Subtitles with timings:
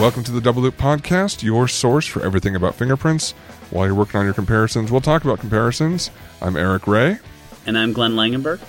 [0.00, 3.32] Welcome to the Double Loop Podcast, your source for everything about fingerprints.
[3.68, 6.10] While you're working on your comparisons, we'll talk about comparisons.
[6.40, 7.18] I'm Eric Ray.
[7.66, 8.62] And I'm Glenn Langenberg.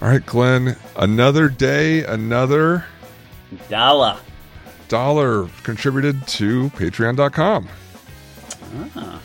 [0.00, 2.86] All right, Glenn, another day, another
[3.68, 4.18] dollar.
[4.88, 7.68] Dollar contributed to patreon.com.
[8.96, 9.20] Ah.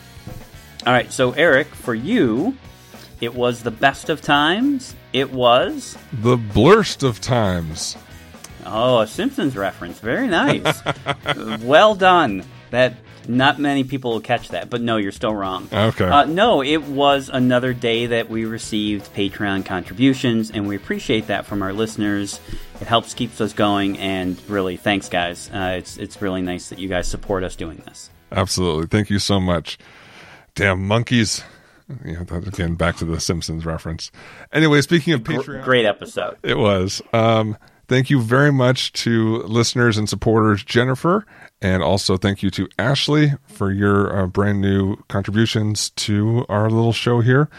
[0.86, 2.58] All right, so Eric, for you,
[3.22, 4.94] it was the best of times.
[5.14, 7.96] It was the blurst of times.
[8.64, 9.98] Oh, a Simpsons reference.
[10.00, 10.82] Very nice.
[11.62, 12.44] well done.
[12.70, 12.94] That
[13.28, 15.68] not many people will catch that, but no, you're still wrong.
[15.72, 16.04] Okay.
[16.04, 21.46] Uh, no, it was another day that we received Patreon contributions, and we appreciate that
[21.46, 22.40] from our listeners.
[22.80, 25.50] It helps keeps us going, and really, thanks, guys.
[25.52, 28.10] Uh, it's it's really nice that you guys support us doing this.
[28.30, 29.78] Absolutely, thank you so much.
[30.54, 31.42] Damn monkeys.
[32.04, 34.10] Yeah, that, again, back to the Simpsons reference.
[34.52, 36.38] Anyway, speaking of Patreon, great episode.
[36.42, 37.02] It was.
[37.12, 37.56] Um,
[37.92, 41.26] Thank you very much to listeners and supporters Jennifer,
[41.60, 46.94] and also thank you to Ashley for your uh, brand new contributions to our little
[46.94, 47.50] show here.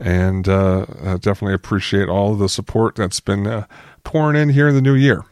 [0.00, 0.86] And uh,
[1.18, 3.66] definitely appreciate all the support that's been uh,
[4.02, 5.24] pouring in here in the new year.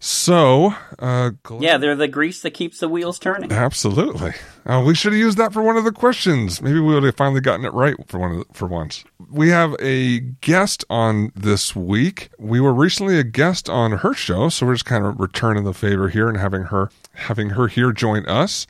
[0.00, 3.52] So, uh, yeah, they're the grease that keeps the wheels turning.
[3.52, 4.32] Absolutely.
[4.68, 6.60] Uh, we should have used that for one of the questions.
[6.60, 9.02] Maybe we would have finally gotten it right for one the, for once.
[9.30, 12.28] We have a guest on this week.
[12.38, 15.72] We were recently a guest on her show, so we're just kind of returning the
[15.72, 18.66] favor here and having her having her here join us.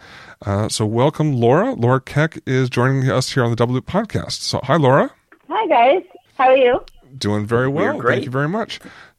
[0.46, 1.74] Uh, so, welcome, Laura.
[1.74, 4.40] Laura Keck is joining us here on the Double Loop podcast.
[4.42, 5.10] So, hi, Laura.
[5.48, 6.04] Hi, guys.
[6.36, 6.80] How are you?
[7.16, 8.00] Doing very well.
[8.00, 8.78] Thank you very much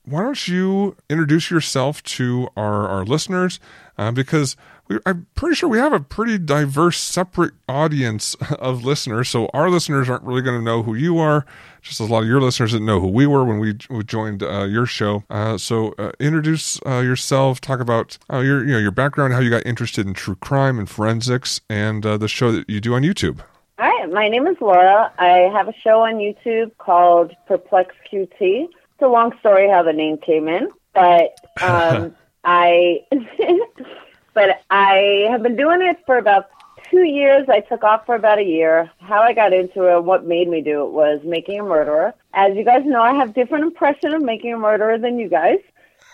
[0.10, 3.60] why don't you introduce yourself to our, our listeners?
[3.98, 9.30] Uh, because we, I'm pretty sure we have a pretty diverse, separate audience of listeners.
[9.30, 11.46] So our listeners aren't really going to know who you are,
[11.82, 14.04] just as a lot of your listeners didn't know who we were when we, we
[14.04, 15.24] joined uh, your show.
[15.30, 19.40] Uh, so uh, introduce uh, yourself, talk about uh, your you know your background, how
[19.40, 23.04] you got interested in true crime and forensics, and the show that you do on
[23.04, 23.40] YouTube.
[23.78, 25.12] Hi, my name is Laura.
[25.20, 28.68] I have a show on YouTube called Perplex QT
[29.00, 32.14] it's a long story how the name came in, but um,
[32.44, 33.00] I
[34.40, 36.50] but I have been doing it for about
[36.90, 37.48] two years.
[37.50, 38.90] I took off for about a year.
[39.00, 42.14] How I got into it, what made me do it, was making a murderer.
[42.34, 45.60] As you guys know, I have different impression of making a murderer than you guys.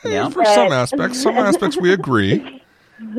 [0.03, 2.63] Yeah, for some aspects, some aspects we agree.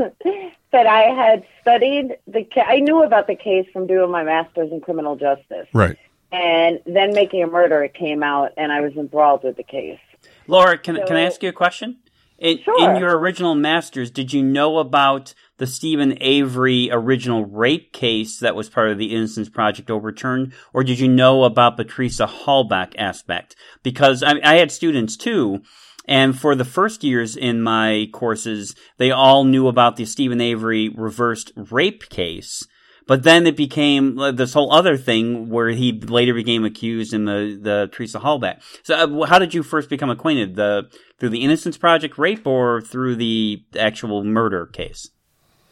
[0.73, 2.45] but I had studied the.
[2.45, 5.69] Ca- I knew about the case from doing my master's in criminal justice.
[5.73, 5.97] Right
[6.33, 10.01] and then making a murder it came out and i was enthralled with the case
[10.49, 11.97] laura can, so, can i ask you a question
[12.39, 12.91] in, sure.
[12.91, 18.55] in your original masters did you know about the steven avery original rape case that
[18.55, 20.53] was part of the innocence project overturned?
[20.73, 23.57] Or did you know about patricia halbach aspect?
[23.83, 25.63] Because I, I had students too
[26.07, 30.89] and for the first years in my courses, they all knew about the Steven Avery
[30.89, 32.67] reversed rape case
[33.07, 37.59] but then it became this whole other thing where he later became accused in the
[37.61, 38.61] the Teresa Halbach.
[38.83, 40.57] So, uh, how did you first become acquainted?
[40.57, 45.11] The through the Innocence Project rape or through the actual murder case?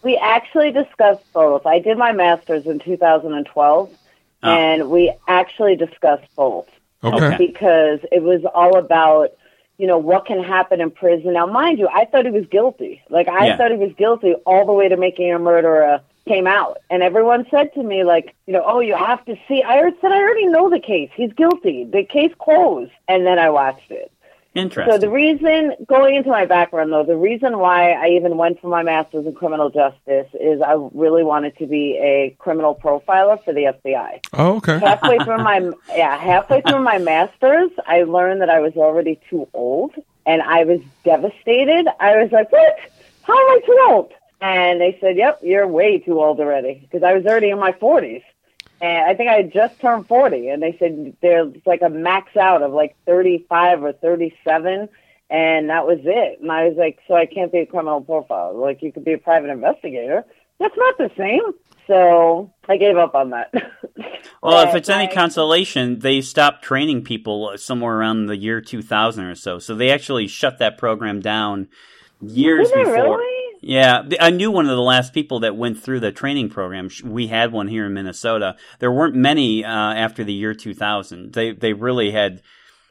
[0.03, 1.67] We actually discussed both.
[1.67, 3.97] I did my master's in 2012, oh.
[4.43, 4.57] Ah.
[4.57, 6.69] and we actually discussed both.
[7.03, 7.37] Okay.
[7.37, 9.31] Because it was all about
[9.77, 11.33] you know, what can happen in prison.
[11.33, 13.03] Now, mind you, I thought he was guilty.
[13.11, 13.57] Like, I yeah.
[13.57, 17.47] thought he was guilty all the way to making a murderer came out and everyone
[17.51, 20.47] said to me like you know oh you have to see i said i already
[20.47, 24.11] know the case he's guilty the case closed and then i watched it
[24.55, 24.93] Interesting.
[24.93, 28.69] So the reason, going into my background though, the reason why I even went for
[28.69, 33.53] my master's in criminal justice is I really wanted to be a criminal profiler for
[33.53, 34.21] the FBI.
[34.33, 34.79] Oh, okay.
[34.79, 39.49] Halfway through my yeah, halfway through my master's, I learned that I was already too
[39.55, 39.93] old,
[40.25, 41.89] and I was devastated.
[41.99, 42.77] I was like, "What?
[43.25, 44.13] How am I too old?"
[44.45, 47.73] And they said, "Yep, you're way too old already," because I was already in my
[47.73, 48.23] 40s,
[48.79, 50.49] and I think I had just turned 40.
[50.49, 54.91] And they said there's like a max out of like 35 or 37,
[55.31, 56.41] and that was it.
[56.43, 58.61] And I was like, "So I can't be a criminal profiler?
[58.61, 60.27] Like you could be a private investigator?
[60.59, 61.55] That's not the same."
[61.87, 63.51] So I gave up on that.
[64.43, 69.35] well, if it's any consolation, they stopped training people somewhere around the year 2000 or
[69.37, 69.59] so.
[69.59, 71.69] So they actually shut that program down
[72.21, 72.93] years before.
[72.93, 73.34] Really?
[73.67, 76.91] Yeah, I knew one of the last people that went through the training program.
[77.03, 78.57] We had one here in Minnesota.
[78.79, 81.33] There weren't many uh, after the year 2000.
[81.33, 82.43] They they really had,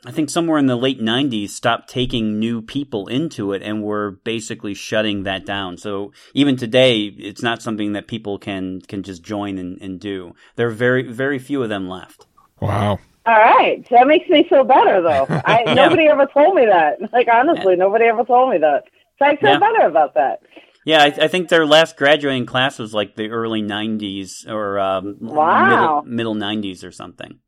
[0.03, 4.19] I think, somewhere in the late 90s, stopped taking new people into it and were
[4.23, 5.77] basically shutting that down.
[5.77, 10.33] So even today, it's not something that people can can just join and, and do.
[10.55, 12.25] There are very very few of them left.
[12.59, 12.97] Wow.
[13.25, 15.27] All right, that makes me feel better though.
[15.45, 15.73] I, yeah.
[15.75, 16.97] Nobody ever told me that.
[17.13, 17.79] Like honestly, yeah.
[17.79, 18.85] nobody ever told me that.
[19.23, 19.59] So I feel yeah.
[19.59, 20.41] better about that.
[20.85, 25.17] Yeah, I, I, think their last graduating class was like the early '90s or um,
[25.21, 26.01] wow.
[26.03, 27.39] middle, middle '90s or something.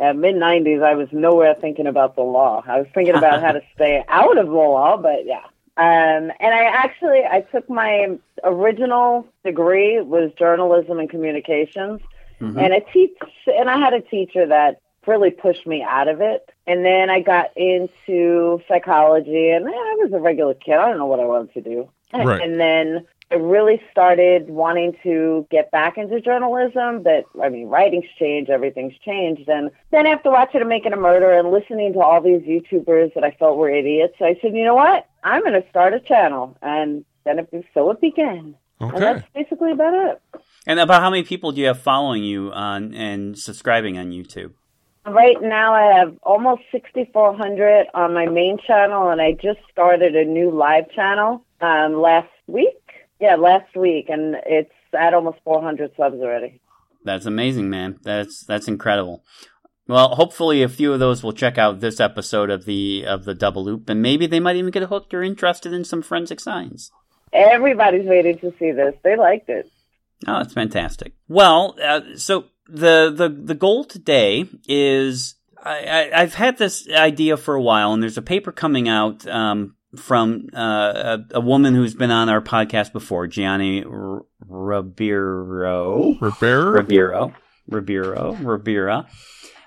[0.00, 2.64] At mid '90s, I was nowhere thinking about the law.
[2.66, 5.44] I was thinking about how to stay out of the law, but yeah.
[5.76, 12.00] Um, and I actually I took my original degree was journalism and communications,
[12.40, 12.58] mm-hmm.
[12.58, 13.12] and I teach
[13.46, 16.50] and I had a teacher that really pushed me out of it.
[16.66, 20.74] And then I got into psychology, and I was a regular kid.
[20.74, 21.90] I don't know what I wanted to do.
[22.12, 22.40] Right.
[22.40, 28.04] And then I really started wanting to get back into journalism, but I mean, writing's
[28.18, 29.48] changed, everything's changed.
[29.48, 33.14] And then after watching To Make It a Murder and listening to all these YouTubers
[33.14, 35.08] that I felt were idiots, I said, you know what?
[35.24, 36.56] I'm going to start a channel.
[36.62, 38.54] And then it, so it began.
[38.80, 38.94] Okay.
[38.94, 40.22] And that's basically about it.
[40.66, 44.52] And about how many people do you have following you on and subscribing on YouTube?
[45.06, 50.24] Right now, I have almost 6,400 on my main channel, and I just started a
[50.24, 52.78] new live channel um, last week.
[53.20, 56.60] Yeah, last week, and it's at almost 400 subs already.
[57.04, 57.98] That's amazing, man.
[58.02, 59.22] That's that's incredible.
[59.86, 63.34] Well, hopefully, a few of those will check out this episode of the of the
[63.34, 66.90] Double Loop, and maybe they might even get hooked or interested in some forensic science.
[67.32, 68.94] Everybody's waiting to see this.
[69.02, 69.70] They liked it.
[70.26, 71.12] Oh, it's fantastic.
[71.28, 77.36] Well, uh, so the the the goal today is I, I have had this idea
[77.36, 81.74] for a while, and there's a paper coming out um, from uh, a, a, woman
[81.74, 86.16] who's been on our podcast before, Gianni R- Ribeiro.
[86.20, 86.72] Ribeiro.
[86.72, 87.34] Ribeiro.
[87.66, 88.32] Ribeiro.
[88.34, 89.06] Ribeiro.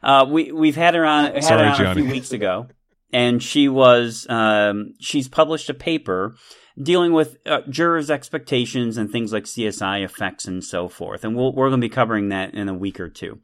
[0.03, 2.67] Uh, we we've had her on had Sorry, her on a few weeks ago,
[3.11, 6.35] and she was um, she's published a paper
[6.81, 11.23] dealing with uh, jurors' expectations and things like CSI effects and so forth.
[11.23, 13.39] And we we are going to be covering that in a week or two.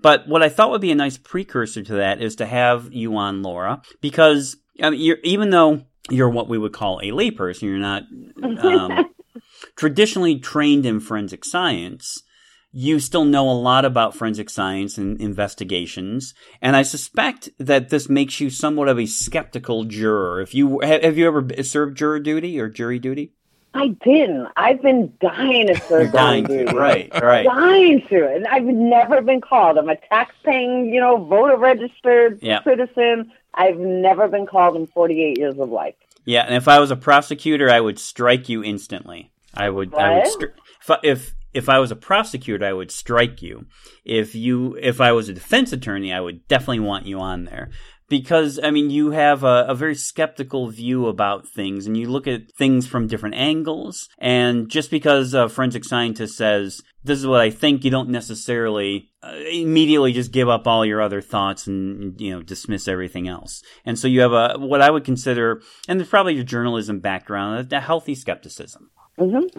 [0.00, 3.16] But what I thought would be a nice precursor to that is to have you
[3.16, 7.78] on, Laura, because I mean, even though you're what we would call a layperson, you're
[7.78, 8.02] not
[8.42, 9.14] um,
[9.76, 12.22] traditionally trained in forensic science
[12.72, 18.08] you still know a lot about forensic science and investigations, and I suspect that this
[18.08, 20.40] makes you somewhat of a skeptical juror.
[20.40, 23.32] If you have you ever served juror duty or jury duty?
[23.74, 24.48] I didn't.
[24.56, 26.66] I've been dying to serve dying duty.
[26.66, 27.46] To, right, right.
[27.46, 29.78] Dying to, and I've never been called.
[29.78, 32.64] I'm a tax-paying, you know, voter registered yep.
[32.64, 33.32] citizen.
[33.54, 35.94] I've never been called in 48 years of life.
[36.24, 39.32] Yeah, and if I was a prosecutor, I would strike you instantly.
[39.54, 39.92] I would.
[39.92, 40.02] What?
[40.02, 40.24] I would.
[40.24, 43.66] Stri- if, if if I was a prosecutor, I would strike you.
[44.04, 47.70] If you, if I was a defense attorney, I would definitely want you on there
[48.12, 52.26] because I mean you have a, a, very skeptical view about things, and you look
[52.26, 54.06] at things from different angles.
[54.18, 59.10] And just because a forensic scientist says this is what I think, you don't necessarily
[59.22, 63.62] uh, immediately just give up all your other thoughts and you know dismiss everything else.
[63.86, 67.72] And so you have a what I would consider, and there's probably your journalism background,
[67.72, 68.90] a, a healthy skepticism.
[69.18, 69.56] Mm-hmm.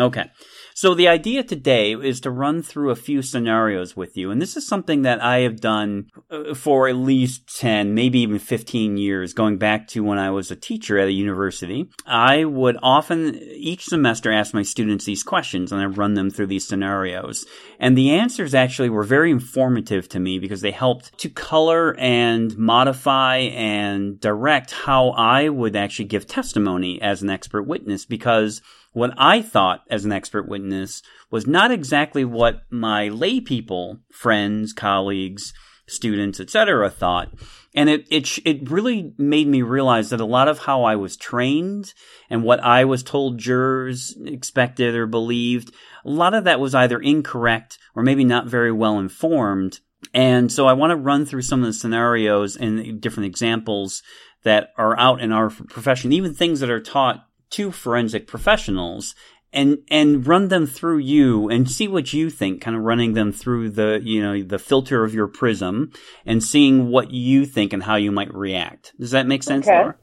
[0.00, 0.30] Okay.
[0.80, 4.30] So the idea today is to run through a few scenarios with you.
[4.30, 8.38] And this is something that I have done uh, for at least 10, maybe even
[8.38, 11.90] 15 years, going back to when I was a teacher at a university.
[12.06, 16.46] I would often each semester ask my students these questions and I run them through
[16.46, 17.44] these scenarios.
[17.78, 22.56] And the answers actually were very informative to me because they helped to color and
[22.56, 29.12] modify and direct how I would actually give testimony as an expert witness because what
[29.16, 35.52] I thought as an expert witness was not exactly what my lay people, friends, colleagues,
[35.86, 37.32] students, etc., thought.
[37.74, 41.16] And it, it, it really made me realize that a lot of how I was
[41.16, 41.94] trained
[42.28, 45.72] and what I was told jurors expected or believed,
[46.04, 49.80] a lot of that was either incorrect or maybe not very well informed.
[50.12, 54.02] And so I want to run through some of the scenarios and different examples
[54.42, 59.14] that are out in our profession, even things that are taught to forensic professionals
[59.52, 63.32] and and run them through you and see what you think kind of running them
[63.32, 65.90] through the you know the filter of your prism
[66.24, 69.76] and seeing what you think and how you might react does that make sense okay.
[69.76, 69.96] Laura?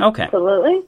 [0.00, 0.82] okay absolutely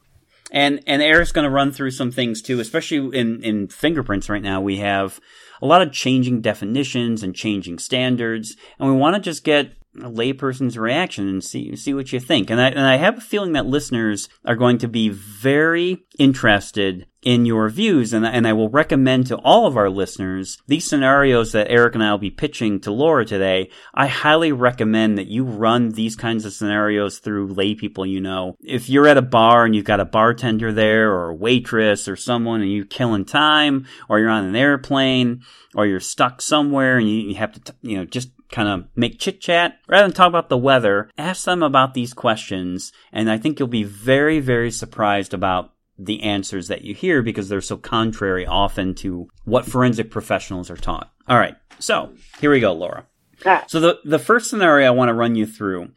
[0.50, 4.42] and and eric's going to run through some things too especially in in fingerprints right
[4.42, 5.20] now we have
[5.60, 10.10] a lot of changing definitions and changing standards and we want to just get a
[10.10, 12.50] layperson's reaction and see see what you think.
[12.50, 17.06] And I and I have a feeling that listeners are going to be very interested
[17.22, 18.12] in your views.
[18.12, 22.04] And, and I will recommend to all of our listeners these scenarios that Eric and
[22.04, 23.70] I will be pitching to Laura today.
[23.92, 28.56] I highly recommend that you run these kinds of scenarios through lay people you know.
[28.60, 32.16] If you're at a bar and you've got a bartender there or a waitress or
[32.16, 35.42] someone and you're killing time or you're on an airplane
[35.74, 39.18] or you're stuck somewhere and you, you have to, you know, just kind of make
[39.18, 41.10] chit chat rather than talk about the weather.
[41.18, 46.22] Ask them about these questions, and I think you'll be very, very surprised about the
[46.22, 51.10] answers that you hear because they're so contrary often to what forensic professionals are taught.
[51.26, 51.56] All right.
[51.80, 53.06] So here we go, Laura.
[53.44, 53.64] Ah.
[53.66, 55.90] So the, the first scenario I want to run you through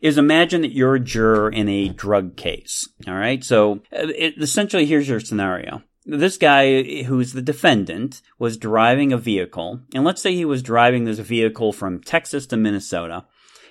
[0.00, 2.88] is imagine that you're a juror in a drug case.
[3.06, 3.42] All right.
[3.42, 5.82] So uh, it, essentially, here's your scenario.
[6.10, 11.04] This guy who's the defendant was driving a vehicle, and let's say he was driving
[11.04, 13.26] this vehicle from Texas to Minnesota.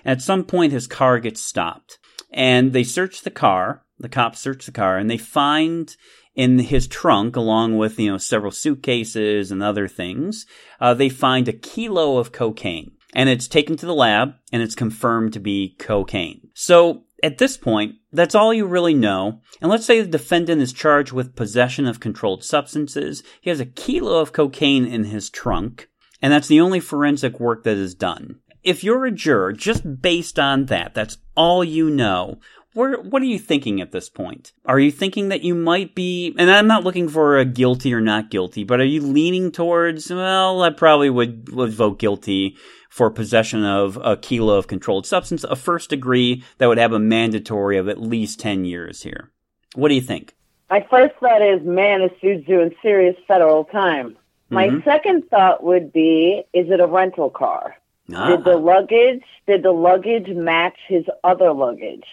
[0.06, 1.98] At some point, his car gets stopped,
[2.32, 3.82] and they search the car.
[4.00, 5.96] The cops search the car, and they find
[6.36, 10.46] in his trunk, along with you know several suitcases and other things,
[10.80, 14.76] uh, they find a kilo of cocaine and it's taken to the lab and it's
[14.76, 16.50] confirmed to be cocaine.
[16.54, 19.42] So at this point, that's all you really know.
[19.62, 23.24] And let's say the defendant is charged with possession of controlled substances.
[23.42, 25.90] He has a kilo of cocaine in his trunk,
[26.22, 28.40] and that's the only forensic work that is done.
[28.64, 32.40] If you're a juror, just based on that, that's all you know.
[32.74, 34.52] Where, what are you thinking at this point?
[34.66, 38.02] Are you thinking that you might be, and I'm not looking for a guilty or
[38.02, 42.56] not guilty, but are you leaning towards, well, I probably would, would vote guilty
[42.90, 47.00] for possession of a kilo of controlled substance, a first degree that would have a
[47.00, 49.32] mandatory of at least 10 years here.
[49.76, 50.36] What do you think?
[50.70, 54.18] My first thought is, man, this dude's doing serious federal time.
[54.50, 54.84] My mm-hmm.
[54.84, 57.76] second thought would be, is it a rental car?
[58.14, 58.30] Ah.
[58.30, 62.06] Did the luggage, did the luggage match his other luggage?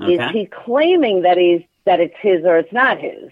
[0.00, 0.14] Okay.
[0.14, 3.30] Is he claiming that he's, that it's his or it's not his?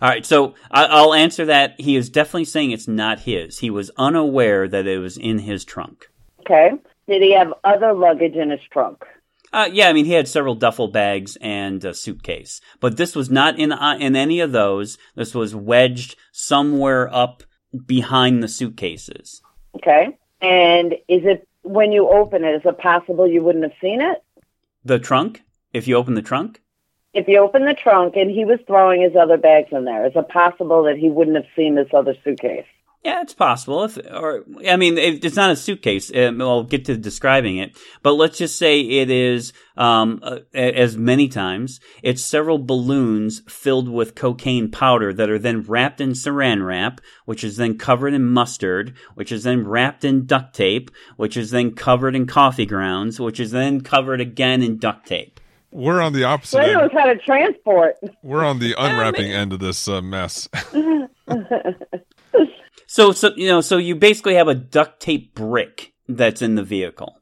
[0.00, 1.80] All right, so I'll answer that.
[1.80, 3.58] He is definitely saying it's not his.
[3.58, 6.10] He was unaware that it was in his trunk.
[6.46, 6.70] Okay.
[7.08, 9.04] Did he have other luggage in his trunk?
[9.52, 13.30] Uh, yeah, I mean, he had several duffel bags and a suitcase, but this was
[13.30, 14.98] not in uh, in any of those.
[15.14, 17.42] This was wedged somewhere up
[17.86, 19.42] behind the suitcases.
[19.76, 20.16] Okay.
[20.40, 22.56] And is it when you open it?
[22.56, 24.22] Is it possible you wouldn't have seen it?
[24.84, 25.42] The trunk.
[25.72, 26.60] If you open the trunk.
[27.14, 30.12] If you open the trunk and he was throwing his other bags in there, is
[30.14, 32.66] it possible that he wouldn't have seen this other suitcase?
[33.06, 33.84] Yeah, it's possible.
[33.84, 36.10] If, or I mean, it's not a suitcase.
[36.12, 40.96] Um, I'll get to describing it, but let's just say it is, um, uh, as
[40.96, 46.66] many times, it's several balloons filled with cocaine powder that are then wrapped in Saran
[46.66, 51.36] wrap, which is then covered in mustard, which is then wrapped in duct tape, which
[51.36, 55.38] is then covered in coffee grounds, which is then covered again in duct tape.
[55.70, 56.58] We're on the opposite.
[56.58, 57.98] Well, knows how to transport.
[58.24, 60.48] We're on the unwrapping end of this uh, mess.
[62.86, 66.62] So, so you know, so you basically have a duct tape brick that's in the
[66.62, 67.20] vehicle.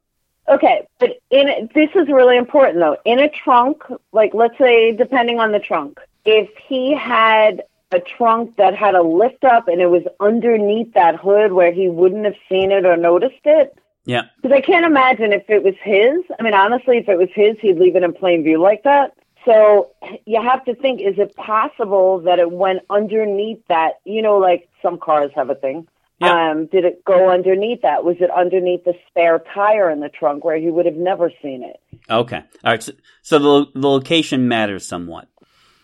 [0.49, 2.97] Okay, but in this is really important though.
[3.04, 8.56] In a trunk, like let's say, depending on the trunk, if he had a trunk
[8.56, 12.35] that had a lift up and it was underneath that hood where he wouldn't have
[12.49, 13.78] seen it or noticed it.
[14.04, 14.25] Yeah.
[14.42, 16.21] Because I can't imagine if it was his.
[16.38, 19.14] I mean, honestly, if it was his, he'd leave it in plain view like that.
[19.44, 19.90] So
[20.24, 24.00] you have to think, is it possible that it went underneath that?
[24.04, 25.86] You know, like some cars have a thing.
[26.20, 26.50] Yeah.
[26.50, 28.04] Um, did it go underneath that?
[28.04, 31.62] Was it underneath the spare tire in the trunk where he would have never seen
[31.64, 31.80] it?
[32.08, 32.36] Okay.
[32.64, 32.82] All right.
[32.82, 35.28] So, so the, the location matters somewhat.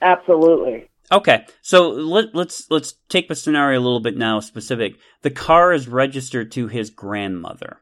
[0.00, 0.88] Absolutely.
[1.12, 4.94] Okay, so let, let's let's take the scenario a little bit now specific.
[5.22, 7.80] The car is registered to his grandmother.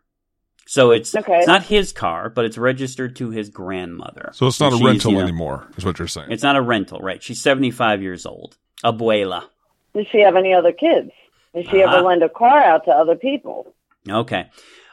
[0.69, 1.39] So it's okay.
[1.39, 4.33] it's not his car, but it's registered to his grandmother.
[4.35, 6.31] So it's not a rental you know, anymore, is what you're saying.
[6.31, 7.23] It's not a rental, right?
[7.23, 8.59] She's 75 years old.
[8.85, 9.45] Abuela.
[9.95, 11.11] Does she have any other kids?
[11.55, 11.97] Does she uh-huh.
[11.97, 13.73] ever lend a car out to other people?
[14.07, 14.45] Okay.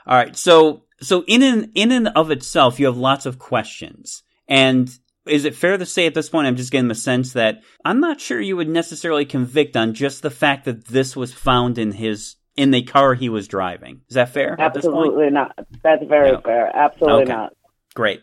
[0.07, 0.33] All right.
[0.37, 4.23] So so in and in and of itself, you have lots of questions.
[4.47, 4.89] And
[5.27, 7.99] is it fair to say at this point, I'm just getting the sense that I'm
[7.99, 11.91] not sure you would necessarily convict on just the fact that this was found in
[11.91, 14.01] his in the car he was driving.
[14.09, 14.55] Is that fair?
[14.59, 15.57] Absolutely not.
[15.83, 16.41] That's very no.
[16.41, 16.75] fair.
[16.75, 17.31] Absolutely okay.
[17.31, 17.53] not.
[17.93, 18.21] Great.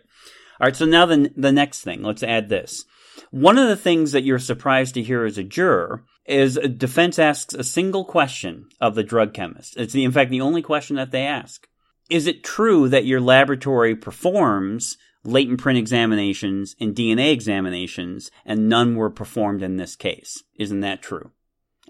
[0.60, 0.76] All right.
[0.76, 2.02] So now the the next thing.
[2.02, 2.84] Let's add this.
[3.30, 7.18] One of the things that you're surprised to hear as a juror is a defense
[7.18, 9.76] asks a single question of the drug chemist.
[9.76, 11.66] It's the, in fact the only question that they ask.
[12.10, 18.96] Is it true that your laboratory performs latent print examinations and DNA examinations and none
[18.96, 20.42] were performed in this case?
[20.58, 21.30] Isn't that true?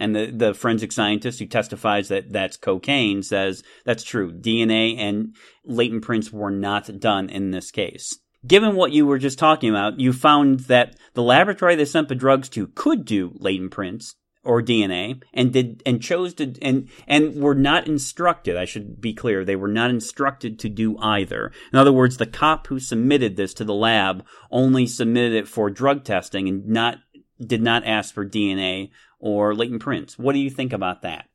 [0.02, 4.32] And the, the forensic scientist who testifies that that's cocaine says that's true.
[4.32, 8.18] DNA and latent prints were not done in this case.
[8.44, 12.16] Given what you were just talking about, you found that the laboratory they sent the
[12.16, 17.40] drugs to could do latent prints or DNA and did and chose to and and
[17.40, 18.56] were not instructed.
[18.56, 21.52] I should be clear, they were not instructed to do either.
[21.72, 25.70] In other words, the cop who submitted this to the lab only submitted it for
[25.70, 26.98] drug testing and not
[27.40, 28.90] did not ask for DNA
[29.22, 30.18] or latent prints.
[30.18, 31.28] What do you think about that?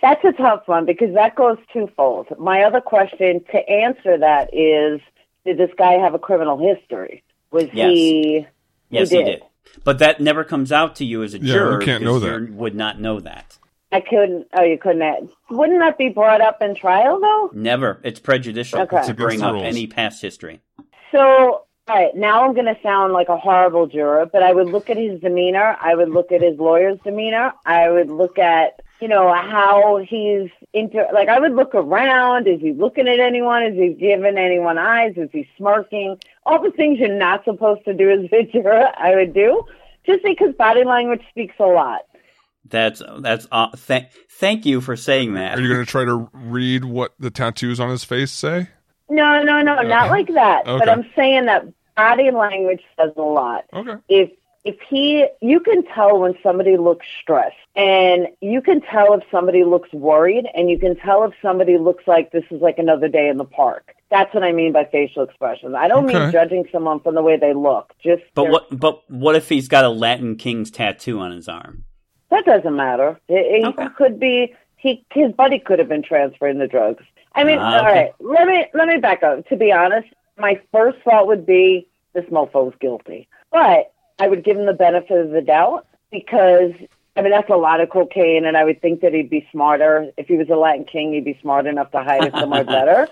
[0.00, 2.28] That's a tough one because that goes twofold.
[2.38, 5.00] My other question to answer that is
[5.44, 7.22] did this guy have a criminal history?
[7.50, 7.90] Was yes.
[7.90, 8.46] he
[8.88, 9.26] Yes, he did.
[9.26, 9.42] he did.
[9.84, 11.80] But that never comes out to you as a yeah, juror.
[11.80, 12.48] You can't know that.
[12.48, 13.58] You would not know that.
[13.92, 14.46] I couldn't.
[14.56, 15.30] Oh, you couldn't.
[15.50, 17.50] Wouldn't that be brought up in trial though?
[17.52, 18.00] Never.
[18.02, 19.06] It's prejudicial okay.
[19.06, 20.60] to bring up any past history.
[21.12, 24.68] So, all right, now I'm going to sound like a horrible juror, but I would
[24.68, 25.76] look at his demeanor.
[25.80, 27.52] I would look at his lawyer's demeanor.
[27.64, 31.06] I would look at, you know, how he's inter.
[31.12, 32.48] Like, I would look around.
[32.48, 33.62] Is he looking at anyone?
[33.62, 35.14] Is he giving anyone eyes?
[35.16, 36.16] Is he smirking?
[36.44, 39.62] All the things you're not supposed to do as a juror, I would do,
[40.04, 42.00] just because body language speaks a lot.
[42.68, 45.56] That's that's uh, th- thank you for saying that.
[45.56, 48.70] Are you going to try to read what the tattoos on his face say?
[49.08, 50.66] No, no, no, not like that.
[50.66, 50.78] Okay.
[50.78, 53.64] But I'm saying that body language says a lot.
[53.72, 53.94] Okay.
[54.08, 54.30] If
[54.66, 59.62] if he, you can tell when somebody looks stressed, and you can tell if somebody
[59.62, 63.28] looks worried, and you can tell if somebody looks like this is like another day
[63.28, 63.94] in the park.
[64.10, 65.74] That's what I mean by facial expressions.
[65.76, 66.18] I don't okay.
[66.18, 67.92] mean judging someone from the way they look.
[68.02, 68.66] Just but what?
[68.76, 71.84] But what if he's got a Latin King's tattoo on his arm?
[72.30, 73.20] That doesn't matter.
[73.28, 73.86] He okay.
[73.96, 74.52] could be.
[74.76, 77.04] He his buddy could have been transferring the drugs.
[77.36, 78.12] I mean, uh, all right.
[78.18, 79.46] Let me let me back up.
[79.48, 84.56] To be honest, my first thought would be this mofo's guilty, but I would give
[84.56, 86.72] him the benefit of the doubt because
[87.14, 90.10] I mean that's a lot of cocaine, and I would think that he'd be smarter
[90.16, 91.12] if he was a Latin king.
[91.12, 93.06] He'd be smart enough to hide it somewhere better.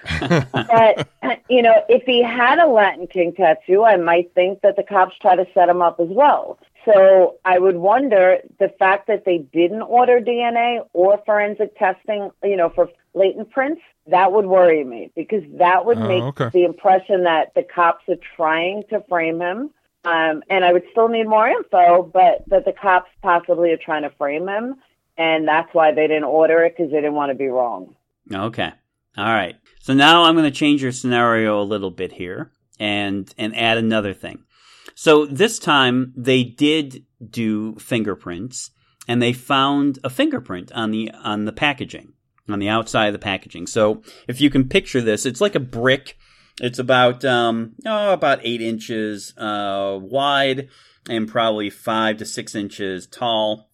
[0.53, 1.09] but
[1.51, 5.17] you know, if he had a Latin king tattoo, I might think that the cops
[5.21, 6.59] try to set him up as well.
[6.87, 12.57] So I would wonder the fact that they didn't order DNA or forensic testing, you
[12.57, 16.51] know, for latent prints, that would worry me because that would make okay.
[16.53, 19.71] the impression that the cops are trying to frame him.
[20.05, 24.03] Um, and I would still need more info, but that the cops possibly are trying
[24.03, 24.75] to frame him.
[25.17, 27.95] And that's why they didn't order it because they didn't want to be wrong.
[28.33, 28.71] Okay.
[29.17, 29.57] All right.
[29.81, 33.79] So now I'm going to change your scenario a little bit here and, and add
[33.79, 34.45] another thing.
[34.95, 38.71] So this time they did do fingerprints
[39.09, 42.14] and they found a fingerprint on the on the packaging,
[42.49, 43.67] on the outside of the packaging.
[43.67, 46.17] So if you can picture this, it's like a brick.
[46.61, 50.69] It's about um oh, about eight inches uh, wide
[51.09, 53.71] and probably five to six inches tall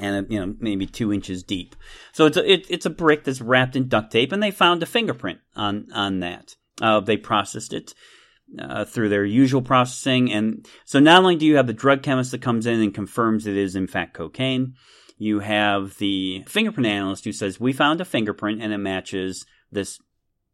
[0.00, 1.74] and you know maybe two inches deep.
[2.12, 4.82] So it's a, it, it's a brick that's wrapped in duct tape, and they found
[4.82, 6.56] a fingerprint on on that.
[6.80, 7.92] Uh, they processed it,
[8.58, 10.32] uh, through their usual processing.
[10.32, 13.46] And so not only do you have the drug chemist that comes in and confirms
[13.46, 14.74] it is in fact cocaine,
[15.18, 19.98] you have the fingerprint analyst who says, we found a fingerprint and it matches this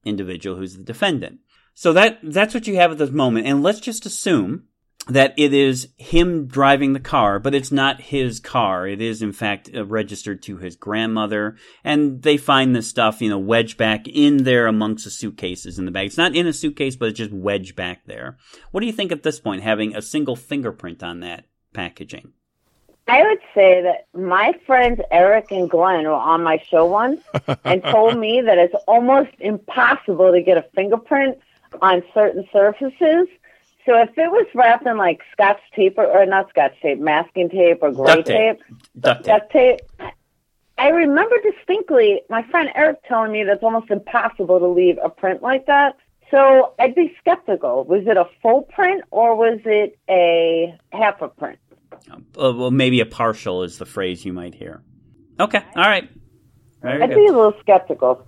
[0.05, 1.41] individual who's the defendant.
[1.75, 3.47] So that, that's what you have at this moment.
[3.47, 4.65] And let's just assume
[5.09, 8.87] that it is him driving the car, but it's not his car.
[8.87, 11.57] It is, in fact, uh, registered to his grandmother.
[11.83, 15.87] And they find this stuff, you know, wedged back in there amongst the suitcases in
[15.87, 16.07] the bag.
[16.07, 18.37] It's not in a suitcase, but it's just wedged back there.
[18.71, 22.33] What do you think at this point, having a single fingerprint on that packaging?
[23.09, 27.23] I would say that my friends Eric and Glenn were on my show once
[27.65, 31.39] and told me that it's almost impossible to get a fingerprint
[31.81, 33.29] on certain surfaces
[33.89, 37.49] so if it was wrapped in like scotch tape or, or not scotch tape, masking
[37.49, 39.27] tape or gray duct tape, tape, duct tape.
[39.27, 39.81] duct tape,
[40.77, 45.43] I remember distinctly my friend Eric telling me that's almost impossible to leave a print
[45.43, 45.97] like that.
[46.31, 47.85] So I'd be skeptical.
[47.85, 51.59] Was it a full print or was it a half a print?
[51.93, 54.83] Uh, well, maybe a partial is the phrase you might hear.
[55.41, 56.09] Okay, all right.
[56.83, 57.17] Very I'd good.
[57.17, 58.27] be a little skeptical.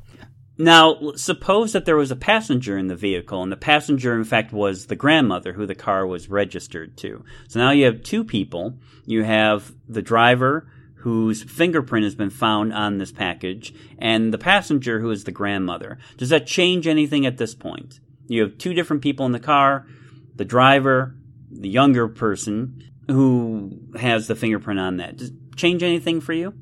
[0.59, 4.53] Now, suppose that there was a passenger in the vehicle, and the passenger, in fact,
[4.53, 7.25] was the grandmother who the car was registered to.
[7.49, 8.75] So now you have two people.
[9.07, 15.01] You have the driver whose fingerprint has been found on this package, and the passenger
[15.01, 15.99] who is the grandmother.
[16.19, 17.99] Does that change anything at this point?
[18.27, 19.87] You have two different people in the car
[20.37, 21.15] the driver,
[21.51, 25.17] the younger person who has the fingerprint on that.
[25.17, 26.55] Does it change anything for you?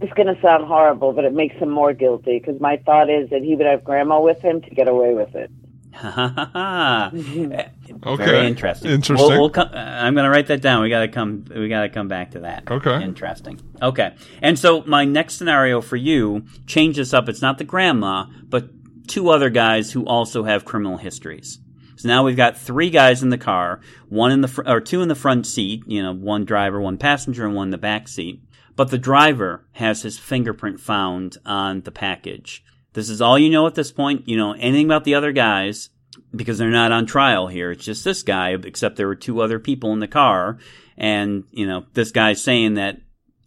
[0.00, 3.28] It's going to sound horrible, but it makes him more guilty because my thought is
[3.30, 5.50] that he would have grandma with him to get away with it.
[6.04, 8.24] okay.
[8.24, 8.92] Very interesting.
[8.92, 9.28] Interesting.
[9.28, 10.82] We'll, we'll come, uh, I'm going to write that down.
[10.82, 11.44] We got to come.
[11.54, 12.70] We got to come back to that.
[12.70, 13.02] Okay.
[13.02, 13.60] Interesting.
[13.82, 14.14] Okay.
[14.40, 17.28] And so my next scenario for you changes up.
[17.28, 18.68] It's not the grandma, but
[19.08, 21.58] two other guys who also have criminal histories.
[22.00, 25.02] So now we've got three guys in the car, one in the fr- or two
[25.02, 25.82] in the front seat.
[25.86, 28.42] You know, one driver, one passenger, and one in the back seat.
[28.74, 32.64] But the driver has his fingerprint found on the package.
[32.94, 34.26] This is all you know at this point.
[34.26, 35.90] You know anything about the other guys
[36.34, 37.70] because they're not on trial here.
[37.70, 40.58] It's just this guy, except there were two other people in the car.
[40.96, 42.98] And, you know, this guy's saying that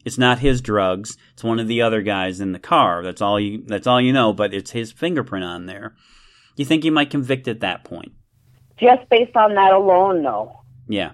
[0.06, 1.18] it's not his drugs.
[1.34, 3.04] It's one of the other guys in the car.
[3.04, 5.96] That's all you, that's all you know, but it's his fingerprint on there.
[6.56, 8.14] You think he might convict at that point?
[8.78, 10.62] Just based on that alone, no.
[10.88, 11.12] Yeah.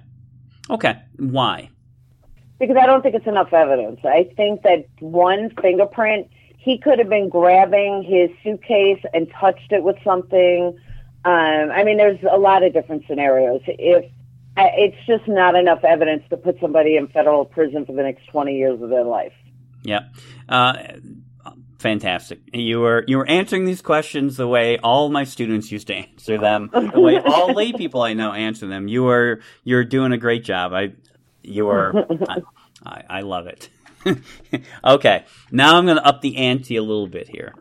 [0.69, 1.69] Okay, why?
[2.59, 3.99] Because I don't think it's enough evidence.
[4.03, 9.83] I think that one fingerprint, he could have been grabbing his suitcase and touched it
[9.83, 10.77] with something.
[11.25, 13.61] Um, I mean, there's a lot of different scenarios.
[13.67, 14.11] If
[14.57, 18.55] it's just not enough evidence to put somebody in federal prison for the next 20
[18.55, 19.33] years of their life.
[19.83, 20.01] Yeah.
[20.47, 20.73] Uh,
[21.79, 22.41] fantastic.
[22.53, 26.37] You were you were answering these questions the way all my students used to answer
[26.37, 28.87] them, the way all lay people I know answer them.
[28.87, 30.73] You are you're doing a great job.
[30.73, 30.93] I
[31.41, 32.05] you are
[32.85, 33.69] I, I love it.
[34.85, 37.53] okay, now I'm going to up the ante a little bit here.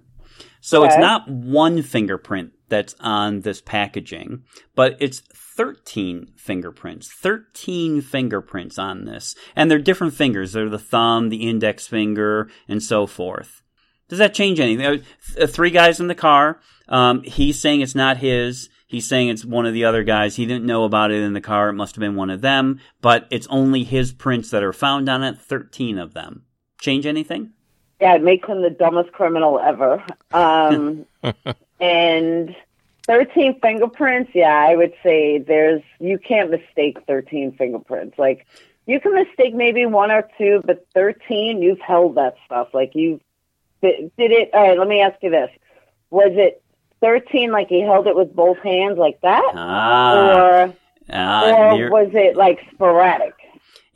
[0.61, 0.89] So okay.
[0.89, 7.13] it's not one fingerprint that's on this packaging, but it's 13 fingerprints.
[7.13, 9.35] 13 fingerprints on this.
[9.57, 10.53] And they're different fingers.
[10.53, 13.63] They're the thumb, the index finger, and so forth.
[14.09, 15.05] Does that change anything?
[15.39, 16.61] Uh, three guys in the car.
[16.89, 18.71] Um, he's saying it's not his.
[18.87, 20.37] He's saying it's one of the other guys.
[20.37, 21.69] He didn't know about it in the car.
[21.69, 25.11] It must have been one of them, but it's only his prints that are found
[25.11, 25.39] on it.
[25.39, 26.45] 13 of them.
[26.81, 27.53] Change anything?
[28.01, 30.03] Yeah, it makes him the dumbest criminal ever.
[30.33, 31.05] Um,
[31.81, 32.57] and
[33.07, 38.19] 13 fingerprints, yeah, I would say there's, you can't mistake 13 fingerprints.
[38.19, 38.47] Like,
[38.87, 42.69] you can mistake maybe one or two, but 13, you've held that stuff.
[42.73, 43.21] Like, you
[43.83, 45.51] did, did it, all right, let me ask you this.
[46.11, 46.63] Was it
[47.01, 49.53] 13 like he held it with both hands like that?
[49.55, 50.75] Ah, or,
[51.11, 53.35] uh, or was it like sporadic?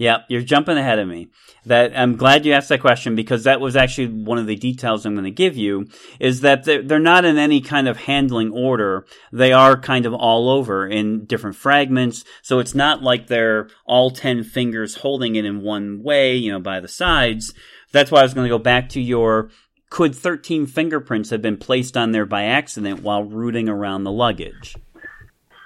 [0.02, 1.28] Yep, you're jumping ahead of me.
[1.64, 5.06] That I'm glad you asked that question because that was actually one of the details
[5.06, 5.86] I'm going to give you
[6.18, 9.06] is that they're, they're not in any kind of handling order.
[9.30, 12.24] They are kind of all over in different fragments.
[12.42, 16.58] So it's not like they're all 10 fingers holding it in one way, you know,
[16.58, 17.54] by the sides.
[17.92, 19.50] That's why I was going to go back to your
[19.92, 24.74] could 13 fingerprints have been placed on there by accident while rooting around the luggage?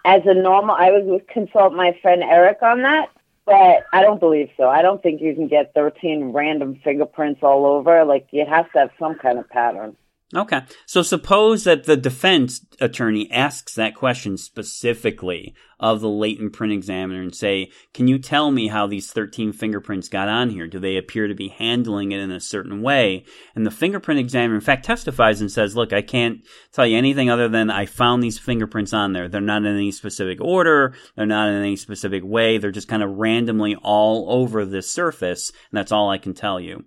[0.04, 3.08] As a normal, I would consult my friend Eric on that
[3.46, 4.68] but I don't believe so.
[4.68, 8.04] I don't think you can get 13 random fingerprints all over.
[8.04, 9.96] Like, you have to have some kind of pattern.
[10.34, 10.62] Okay.
[10.86, 17.22] So suppose that the defense attorney asks that question specifically of the latent print examiner
[17.22, 20.66] and say, can you tell me how these 13 fingerprints got on here?
[20.66, 23.24] Do they appear to be handling it in a certain way?
[23.54, 26.40] And the fingerprint examiner, in fact, testifies and says, look, I can't
[26.72, 29.28] tell you anything other than I found these fingerprints on there.
[29.28, 30.92] They're not in any specific order.
[31.14, 32.58] They're not in any specific way.
[32.58, 35.50] They're just kind of randomly all over this surface.
[35.70, 36.84] And that's all I can tell you.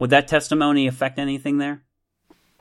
[0.00, 1.82] Would that testimony affect anything there?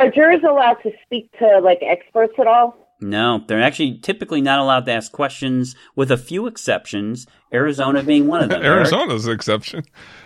[0.03, 2.75] Are jurors allowed to speak to like experts at all?
[2.99, 7.25] No, they're actually typically not allowed to ask questions, with a few exceptions.
[7.53, 8.61] Arizona being one of them.
[8.65, 9.85] Arizona's an exception,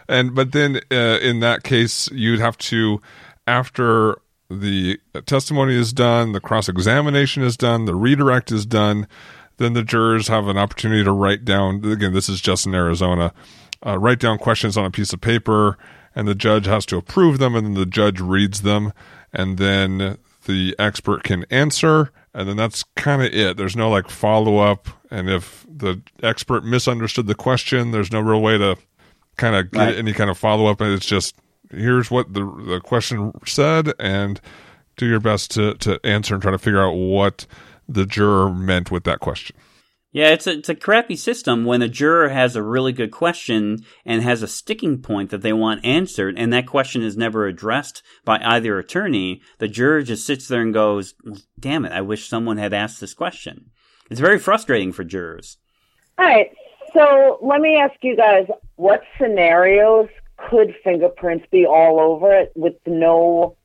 [0.09, 2.99] and but then uh, in that case, you'd have to,
[3.45, 9.07] after the testimony is done, the cross examination is done, the redirect is done,
[9.57, 11.85] then the jurors have an opportunity to write down.
[11.85, 13.31] Again, this is just in Arizona.
[13.85, 15.77] Uh, write down questions on a piece of paper,
[16.15, 18.91] and the judge has to approve them, and then the judge reads them
[19.33, 23.57] and then the expert can answer and then that's kind of it.
[23.57, 28.41] There's no like follow up and if the expert misunderstood the question there's no real
[28.41, 28.77] way to
[29.37, 29.95] kind of get right.
[29.95, 31.35] any kind of follow up and it's just
[31.71, 34.41] here's what the the question said and
[34.95, 37.45] do your best to to answer and try to figure out what
[37.87, 39.55] the juror meant with that question
[40.17, 43.85] yeah, it's a, it's a crappy system when a juror has a really good question
[44.03, 48.01] and has a sticking point that they want answered, and that question is never addressed
[48.25, 49.41] by either attorney.
[49.59, 51.13] The juror just sits there and goes,
[51.59, 51.91] "Damn it!
[51.91, 53.69] I wish someone had asked this question."
[54.09, 55.59] It's very frustrating for jurors.
[56.17, 56.49] All right,
[56.95, 60.09] so let me ask you guys: What scenarios
[60.49, 63.55] could fingerprints be all over it with no,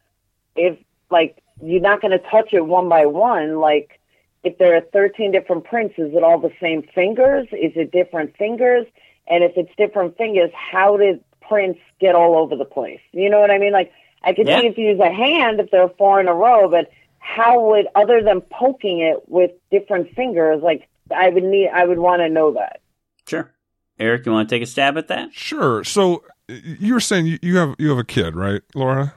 [0.54, 0.78] if
[1.10, 4.01] like you're not going to touch it one by one, like
[4.44, 7.46] if there are 13 different prints, is it all the same fingers?
[7.52, 8.87] Is it different fingers?
[9.28, 13.00] And if it's different fingers, how did prints get all over the place?
[13.12, 13.72] You know what I mean?
[13.72, 13.92] Like,
[14.24, 14.61] I could yeah.
[14.61, 17.68] see if you use a hand if there are four in a row, but how
[17.68, 22.20] would, other than poking it with different fingers, like, I would need, I would want
[22.20, 22.81] to know that.
[23.26, 23.52] Sure.
[23.98, 25.33] Eric, you want to take a stab at that?
[25.33, 25.85] Sure.
[25.85, 29.14] So you were saying you have, you have a kid, right, Laura?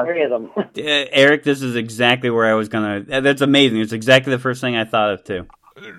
[0.00, 0.50] Three of them.
[0.76, 3.04] Eric, this is exactly where I was gonna.
[3.10, 3.80] Uh, that's amazing.
[3.80, 5.46] It's exactly the first thing I thought of too.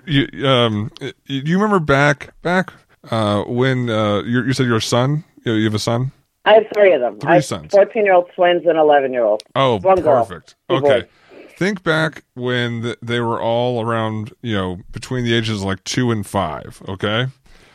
[0.06, 0.90] You um,
[1.26, 2.72] you remember back back
[3.10, 5.24] uh, when uh, you, you said your son?
[5.44, 6.12] You have a son.
[6.44, 7.18] I have three of them.
[7.18, 7.72] Three sons.
[7.72, 9.42] Fourteen-year-old twins and eleven-year-old.
[9.54, 10.54] Oh, One perfect.
[10.68, 10.78] Girl.
[10.78, 11.08] Okay.
[11.56, 16.10] Think back when they were all around, you know, between the ages of like two
[16.10, 16.82] and five.
[16.86, 17.26] Okay.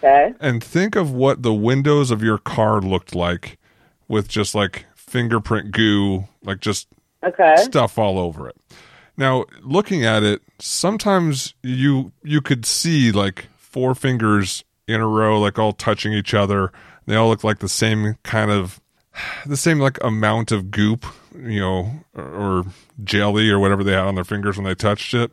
[0.03, 0.33] Okay.
[0.39, 3.59] And think of what the windows of your car looked like
[4.07, 6.87] with just like fingerprint goo, like just
[7.21, 7.55] okay.
[7.57, 8.55] stuff all over it.
[9.17, 15.39] Now, looking at it, sometimes you you could see like four fingers in a row,
[15.39, 16.71] like all touching each other.
[17.05, 18.79] They all look like the same kind of,
[19.45, 22.65] the same like amount of goop, you know, or, or
[23.03, 25.31] jelly or whatever they had on their fingers when they touched it.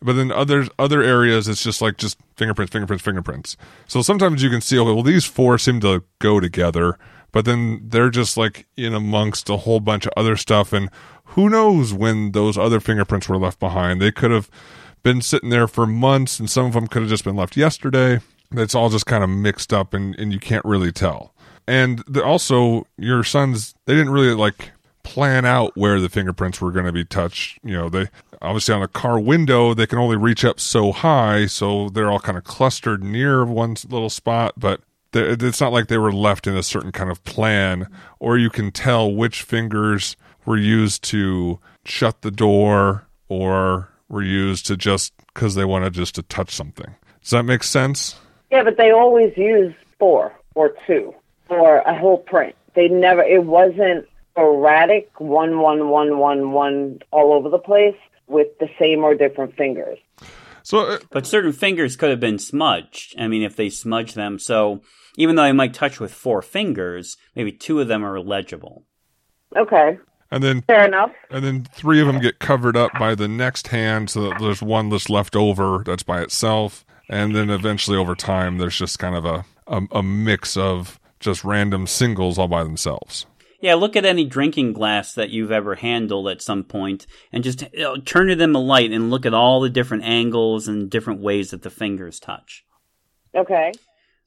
[0.00, 3.56] But then others other areas, it's just like just fingerprints, fingerprints, fingerprints.
[3.88, 6.98] So sometimes you can see, okay, well, these four seem to go together,
[7.32, 10.90] but then they're just like in amongst a whole bunch of other stuff, and
[11.24, 14.00] who knows when those other fingerprints were left behind?
[14.00, 14.50] They could have
[15.02, 18.20] been sitting there for months, and some of them could have just been left yesterday.
[18.52, 21.34] It's all just kind of mixed up, and and you can't really tell.
[21.66, 24.70] And also, your sons, they didn't really like
[25.02, 27.58] plan out where the fingerprints were going to be touched.
[27.62, 28.08] You know, they
[28.42, 32.20] obviously on a car window, they can only reach up so high, so they're all
[32.20, 34.80] kind of clustered near one little spot, but
[35.12, 38.70] it's not like they were left in a certain kind of plan, or you can
[38.70, 45.54] tell which fingers were used to shut the door or were used to just because
[45.54, 46.94] they wanted just to touch something.
[47.22, 48.18] Does that make sense?
[48.50, 51.14] Yeah, but they always use four or two
[51.48, 52.54] or a whole print.
[52.74, 58.48] They never, it wasn't erratic one one one one one all over the place with
[58.58, 59.98] the same or different fingers.
[60.62, 63.14] So, uh, but certain fingers could have been smudged.
[63.18, 64.82] I mean, if they smudged them, so
[65.18, 68.84] even though I might touch with four fingers, maybe two of them are legible.
[69.56, 69.98] Okay.
[70.30, 71.10] And then fair enough.
[71.30, 74.62] And then three of them get covered up by the next hand, so that there's
[74.62, 76.84] one that's left over that's by itself.
[77.08, 81.42] And then eventually, over time, there's just kind of a, a, a mix of just
[81.42, 83.26] random singles all by themselves.
[83.60, 87.62] Yeah, look at any drinking glass that you've ever handled at some point and just
[87.72, 90.88] you know, turn it in the light and look at all the different angles and
[90.88, 92.64] different ways that the fingers touch.
[93.34, 93.72] Okay.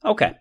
[0.04, 0.34] Okay.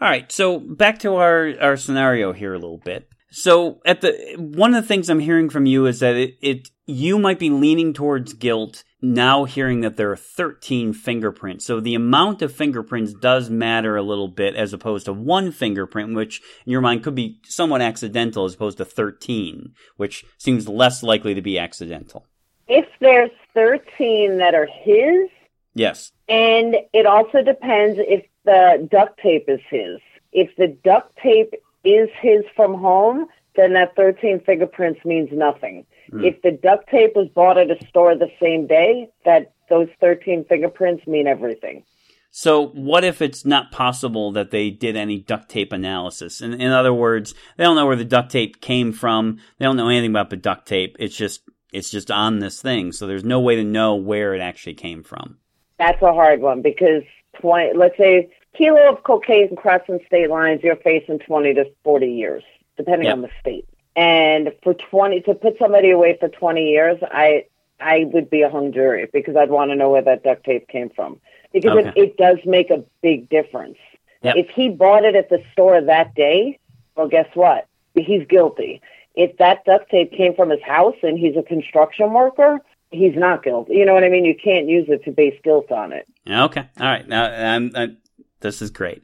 [0.00, 0.30] All right.
[0.30, 3.08] So back to our, our scenario here a little bit.
[3.30, 6.70] So at the one of the things I'm hearing from you is that it, it
[6.86, 11.66] you might be leaning towards guilt now hearing that there are 13 fingerprints.
[11.66, 16.14] So the amount of fingerprints does matter a little bit as opposed to one fingerprint,
[16.14, 21.02] which in your mind could be somewhat accidental as opposed to 13, which seems less
[21.02, 22.26] likely to be accidental.
[22.66, 25.28] If there's 13 that are his.
[25.74, 26.12] Yes.
[26.28, 30.00] And it also depends if the duct tape is his.
[30.32, 31.52] If the duct tape
[31.84, 35.84] is his from home, then that 13 fingerprints means nothing.
[36.10, 36.24] Mm.
[36.24, 40.46] If the duct tape was bought at a store the same day, that those 13
[40.48, 41.84] fingerprints mean everything.
[42.30, 46.40] So, what if it's not possible that they did any duct tape analysis?
[46.40, 49.38] In, in other words, they don't know where the duct tape came from.
[49.58, 50.96] They don't know anything about the duct tape.
[50.98, 52.92] It's just it's just on this thing.
[52.92, 55.38] So there's no way to know where it actually came from.
[55.78, 57.02] That's a hard one because
[57.40, 62.42] 20, let's say kilo of cocaine crossing state lines, you're facing 20 to 40 years,
[62.76, 63.68] depending on the state.
[63.96, 67.46] And for 20, to put somebody away for 20 years, I,
[67.80, 70.68] I would be a hung jury because I'd want to know where that duct tape
[70.68, 71.20] came from
[71.52, 71.88] because okay.
[71.88, 73.76] it, it does make a big difference.
[74.22, 74.36] Yep.
[74.36, 76.58] If he bought it at the store that day,
[76.96, 77.66] well, guess what?
[77.94, 78.80] He's guilty.
[79.14, 83.42] If that duct tape came from his house and he's a construction worker, he's not
[83.42, 83.74] guilty.
[83.74, 84.24] You know what I mean?
[84.24, 86.06] You can't use it to base guilt on it.
[86.28, 86.68] Okay.
[86.80, 87.08] All right.
[87.08, 87.96] Now, I'm, I'm,
[88.40, 89.02] this is great.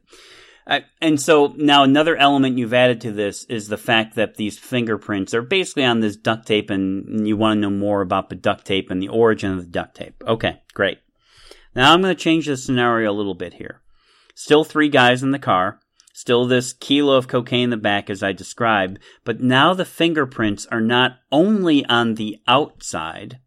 [0.66, 4.58] Uh, and so now another element you've added to this is the fact that these
[4.58, 8.34] fingerprints are basically on this duct tape and you want to know more about the
[8.34, 10.22] duct tape and the origin of the duct tape.
[10.26, 10.98] Okay, great.
[11.74, 13.82] Now I'm going to change the scenario a little bit here.
[14.34, 15.80] Still three guys in the car.
[16.14, 20.64] Still this kilo of cocaine in the back as I described, but now the fingerprints
[20.66, 23.40] are not only on the outside,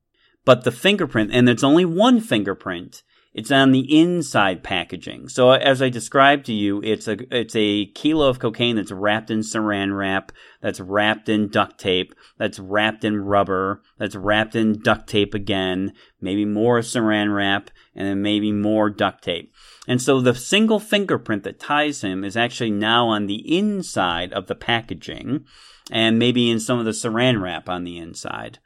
[0.44, 3.04] but the fingerprint, and it's only one fingerprint,
[3.38, 5.30] it's on the inside packaging.
[5.30, 9.30] So as I described to you, it's a it's a kilo of cocaine that's wrapped
[9.30, 14.82] in saran wrap, that's wrapped in duct tape, that's wrapped in rubber, that's wrapped in
[14.82, 19.54] duct tape again, maybe more saran wrap, and then maybe more duct tape.
[19.88, 24.48] And so the single fingerprint that ties him is actually now on the inside of
[24.48, 25.46] the packaging
[25.92, 28.58] and maybe in some of the saran wrap on the inside.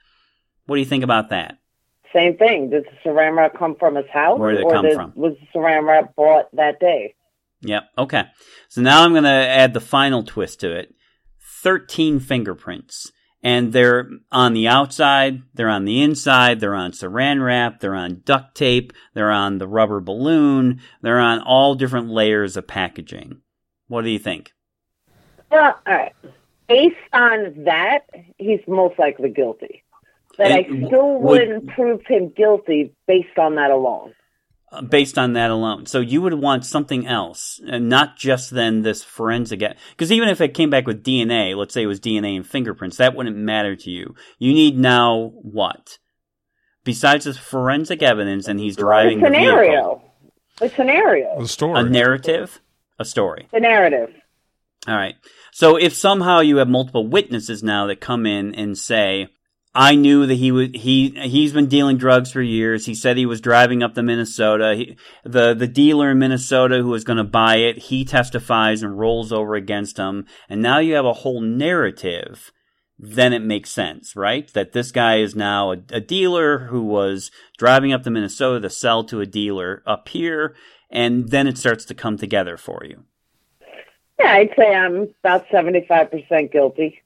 [0.66, 1.61] What do you think about that?
[2.14, 2.70] Same thing.
[2.70, 4.40] Did the saran wrap come from his house?
[4.40, 5.14] Where did it come did, from?
[5.16, 7.16] Was the saran wrap bought that day?
[7.62, 7.84] Yep.
[7.98, 8.24] Okay.
[8.70, 10.94] So now I'm going to add the final twist to it.
[11.62, 13.12] 13 fingerprints.
[13.44, 18.22] And they're on the outside, they're on the inside, they're on saran wrap, they're on
[18.24, 23.42] duct tape, they're on the rubber balloon, they're on all different layers of packaging.
[23.88, 24.54] What do you think?
[25.50, 26.14] Well, all right.
[26.68, 28.02] Based on that,
[28.38, 29.84] he's most likely guilty.
[30.38, 34.14] But I still wouldn't would, prove him guilty based on that alone.
[34.72, 35.86] Uh, based on that alone.
[35.86, 39.60] So you would want something else, and not just then this forensic.
[39.92, 42.98] Because even if it came back with DNA, let's say it was DNA and fingerprints,
[42.98, 44.16] that wouldn't matter to you.
[44.40, 45.98] You need now what?
[46.84, 50.04] Besides this forensic evidence, and he's driving the, the vehicle.
[50.62, 51.42] A scenario.
[51.42, 51.80] A story.
[51.80, 52.62] A narrative.
[52.98, 53.48] A story.
[53.52, 54.14] The narrative.
[54.88, 55.16] All right.
[55.52, 59.28] So if somehow you have multiple witnesses now that come in and say,
[59.74, 62.86] I knew that he was he he's been dealing drugs for years.
[62.86, 64.76] He said he was driving up to Minnesota.
[64.76, 69.00] He, the the dealer in Minnesota who was going to buy it, he testifies and
[69.00, 70.26] rolls over against him.
[70.50, 72.52] And now you have a whole narrative.
[73.00, 74.52] Then it makes sense, right?
[74.54, 78.70] That this guy is now a, a dealer who was driving up to Minnesota to
[78.70, 80.56] sell to a dealer up here,
[80.92, 83.06] and then it starts to come together for you.
[84.20, 87.01] Yeah, I'd say I'm about seventy five percent guilty.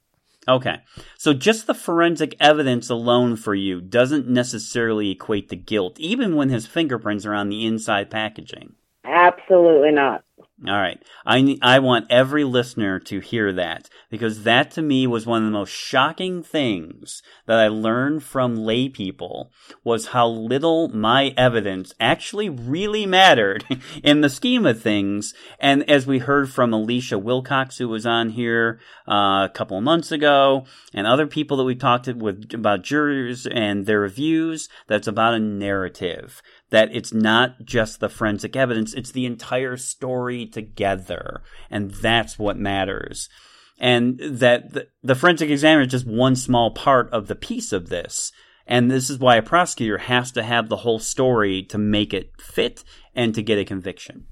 [0.48, 0.78] Okay.
[1.18, 6.50] So just the forensic evidence alone for you doesn't necessarily equate to guilt, even when
[6.50, 8.76] his fingerprints are on the inside packaging.
[9.06, 10.25] Absolutely not.
[10.66, 11.04] All right.
[11.26, 15.46] I, I want every listener to hear that because that to me was one of
[15.46, 19.52] the most shocking things that I learned from lay people
[19.84, 23.66] was how little my evidence actually really mattered
[24.04, 25.34] in the scheme of things.
[25.60, 29.84] And as we heard from Alicia Wilcox, who was on here uh, a couple of
[29.84, 35.08] months ago, and other people that we talked with about jurors and their reviews, that's
[35.08, 41.42] about a narrative that it's not just the forensic evidence, it's the entire story together.
[41.70, 43.30] And that's what matters.
[43.78, 47.90] And that the, the forensic examiner is just one small part of the piece of
[47.90, 48.32] this.
[48.68, 52.32] And this is why a prosecutor has to have the whole story to make it
[52.40, 54.26] fit and to get a conviction.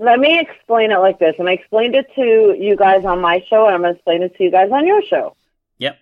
[0.00, 1.34] Let me explain it like this.
[1.38, 4.22] And I explained it to you guys on my show, and I'm going to explain
[4.22, 5.36] it to you guys on your show.
[5.78, 5.98] Yep.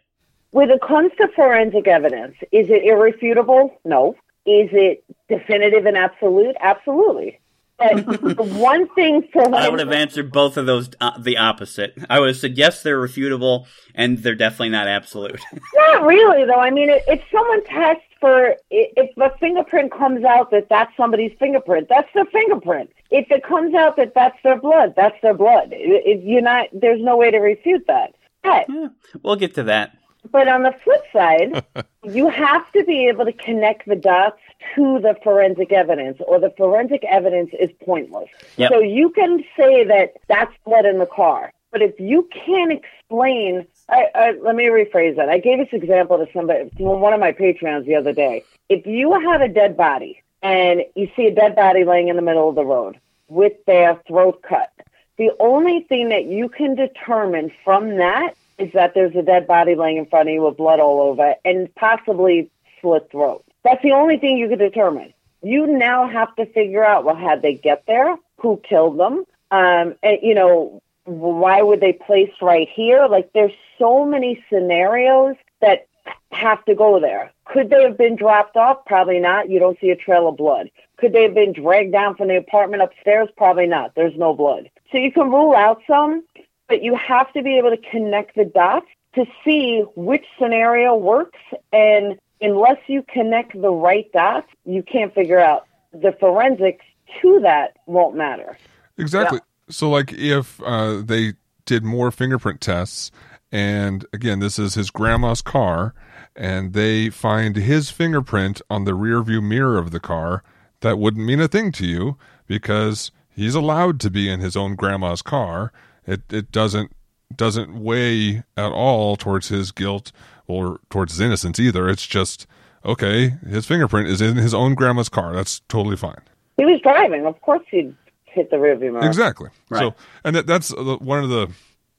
[0.51, 3.79] When it comes to forensic evidence, is it irrefutable?
[3.85, 4.15] No.
[4.47, 6.57] Is it definitive and absolute?
[6.61, 7.41] Absolutely.
[7.79, 8.07] But
[8.37, 11.95] the one thing for I would have answered both of those uh, the opposite.
[12.09, 15.41] I would have said yes, they're refutable, and they're definitely not absolute.
[15.75, 16.61] not really, though.
[16.61, 21.89] I mean, if someone tests for if a fingerprint comes out that that's somebody's fingerprint,
[21.89, 22.91] that's their fingerprint.
[23.11, 25.69] If it comes out that that's their blood, that's their blood.
[25.73, 28.15] If you're not, there's no way to refute that.
[28.43, 28.89] But, yeah,
[29.23, 29.96] we'll get to that.
[30.31, 31.65] But on the flip side,
[32.05, 34.41] you have to be able to connect the dots
[34.75, 38.29] to the forensic evidence, or the forensic evidence is pointless.
[38.57, 38.71] Yep.
[38.71, 43.67] So you can say that that's blood in the car, but if you can't explain,
[43.89, 45.29] I, I, let me rephrase that.
[45.29, 48.45] I gave this example to somebody, to one of my Patreons the other day.
[48.69, 52.23] If you have a dead body and you see a dead body laying in the
[52.23, 54.73] middle of the road with their throat cut,
[55.19, 59.75] the only thing that you can determine from that is that there's a dead body
[59.75, 63.45] laying in front of you with blood all over it and possibly slit throat.
[63.65, 65.13] That's the only thing you can determine.
[65.43, 68.17] You now have to figure out, well, how'd they get there?
[68.41, 69.25] Who killed them?
[69.51, 73.07] Um, and, you know, why were they placed right here?
[73.07, 75.87] Like, there's so many scenarios that
[76.33, 77.33] have to go there.
[77.45, 78.85] Could they have been dropped off?
[78.87, 79.51] Probably not.
[79.51, 80.71] You don't see a trail of blood.
[80.97, 83.29] Could they have been dragged down from the apartment upstairs?
[83.37, 83.95] Probably not.
[83.95, 84.71] There's no blood.
[84.91, 86.25] So you can rule out some,
[86.69, 91.39] but you have to be able to connect the dots to see which scenario works.
[91.73, 96.85] And unless you connect the right dots, you can't figure out the forensics
[97.21, 98.59] to that won't matter.
[98.99, 99.39] Exactly.
[99.39, 99.73] Yeah.
[99.73, 103.11] So, like, if uh, they did more fingerprint tests,
[103.51, 105.95] and again, this is his grandma's car,
[106.35, 110.43] and they find his fingerprint on the rear view mirror of the car,
[110.81, 114.75] that wouldn't mean a thing to you because he's allowed to be in his own
[114.75, 115.73] grandma's car
[116.07, 116.93] it it doesn't
[117.35, 120.13] doesn't weigh at all towards his guilt
[120.47, 121.89] or towards his innocence either.
[121.89, 122.47] It's just
[122.85, 123.35] okay.
[123.49, 125.35] His fingerprint is in his own grandma's car.
[125.35, 126.21] That's totally fine.
[126.57, 127.27] He was driving.
[127.27, 129.05] Of course, he'd hit the rearview mirror.
[129.05, 129.51] Exactly.
[129.69, 129.81] Right.
[129.81, 131.49] So, and that, that's one of the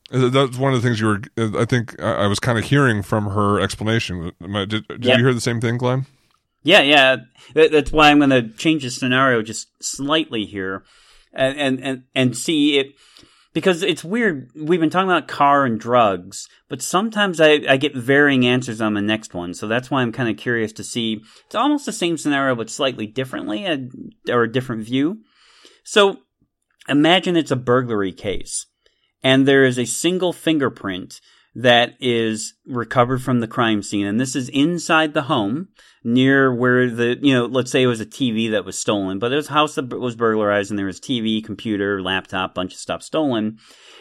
[0.09, 1.21] that's one of the things you were.
[1.59, 4.31] I think I was kind of hearing from her explanation.
[4.41, 5.17] Did, did yep.
[5.17, 6.05] you hear the same thing, Glenn?
[6.63, 7.17] Yeah, yeah.
[7.53, 10.83] That's why I'm going to change the scenario just slightly here,
[11.33, 12.93] and and and, and see it
[13.57, 14.51] because it's weird.
[14.53, 18.93] We've been talking about car and drugs, but sometimes I, I get varying answers on
[18.93, 19.55] the next one.
[19.55, 21.23] So that's why I'm kind of curious to see.
[21.47, 23.77] It's almost the same scenario, but slightly differently, uh,
[24.29, 25.21] or a different view.
[25.83, 26.19] So
[26.87, 28.67] imagine it's a burglary case,
[29.23, 31.19] and there is a single fingerprint
[31.57, 35.69] that is recovered from the crime scene, and this is inside the home
[36.03, 39.33] near where the you know let's say it was a TV that was stolen, but
[39.33, 42.79] it was a house that was burglarized and there was TV, computer, laptop, bunch of
[42.79, 43.57] stuff stolen.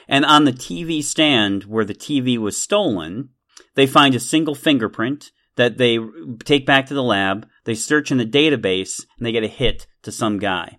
[0.06, 3.30] And on the TV stand where the TV was stolen,
[3.74, 5.98] they find a single fingerprint that they
[6.44, 7.48] take back to the lab.
[7.64, 10.76] They search in the database and they get a hit to some guy,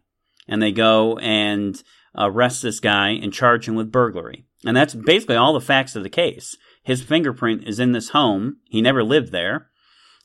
[0.48, 1.82] and they go and
[2.16, 4.46] arrest this guy and charge him with burglary.
[4.64, 6.56] And that's basically all the facts of the case.
[6.88, 8.60] His fingerprint is in this home.
[8.70, 9.68] He never lived there.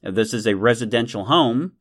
[0.01, 1.73] This is a residential home,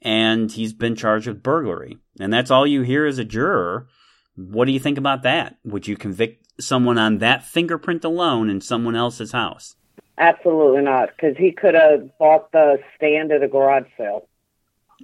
[0.00, 1.98] and he's been charged with burglary.
[2.18, 3.88] And that's all you hear as a juror.
[4.34, 5.56] What do you think about that?
[5.66, 9.76] Would you convict someone on that fingerprint alone in someone else's house?
[10.16, 14.28] Absolutely not, because he could have bought the stand at a garage sale.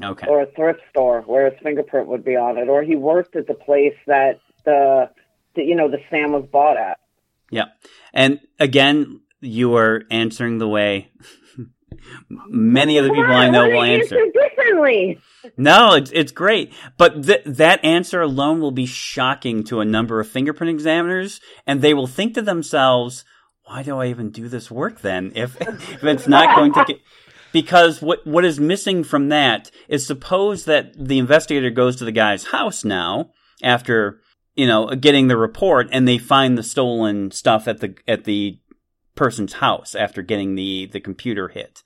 [0.03, 0.27] Okay.
[0.27, 3.47] Or a thrift store where his fingerprint would be on it, or he worked at
[3.47, 5.11] the place that the,
[5.55, 6.99] the you know the stand was bought at.
[7.51, 7.67] Yeah,
[8.13, 11.11] and again, you are answering the way
[12.49, 14.17] many of the people I know will answer.
[14.19, 15.19] answer differently.
[15.57, 20.21] No, it's it's great, but th- that answer alone will be shocking to a number
[20.21, 23.25] of fingerprint examiners, and they will think to themselves,
[23.65, 25.33] "Why do I even do this work then?
[25.35, 27.01] If if it's not going to get."
[27.51, 32.13] Because what what is missing from that is suppose that the investigator goes to the
[32.13, 33.31] guy's house now
[33.63, 34.21] after
[34.59, 38.59] you know getting the report, and they find the stolen stuff at the at the
[39.15, 41.83] person's house after getting the the computer hit.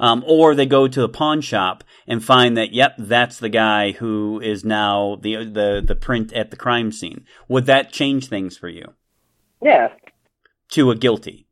[0.00, 3.90] Um, or they go to the pawn shop and find that, yep, that's the guy
[3.92, 7.24] who is now the the the print at the crime scene.
[7.48, 8.94] Would that change things for you?
[9.60, 9.88] Yeah.
[10.70, 11.46] To a guilty.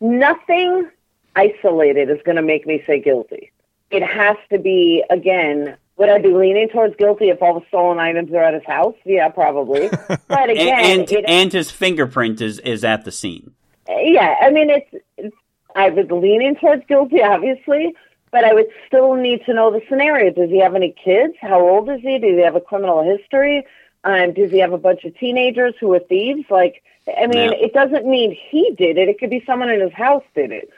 [0.00, 0.90] Nothing
[1.36, 3.52] isolated is going to make me say guilty.
[3.90, 5.76] It has to be again.
[6.00, 8.94] Would I be leaning towards guilty if all the stolen items are at his house?
[9.04, 9.90] Yeah, probably.
[10.28, 13.52] But again, and and, it, and his fingerprint is is at the scene.
[13.86, 15.36] Yeah, I mean it's, it's
[15.76, 17.94] I was leaning towards guilty, obviously,
[18.32, 20.32] but I would still need to know the scenario.
[20.32, 21.34] Does he have any kids?
[21.38, 22.18] How old is he?
[22.18, 23.66] Does he have a criminal history?
[24.04, 26.46] Um, does he have a bunch of teenagers who are thieves?
[26.48, 29.10] Like, I mean, it doesn't mean he did it.
[29.10, 30.70] It could be someone in his house did it.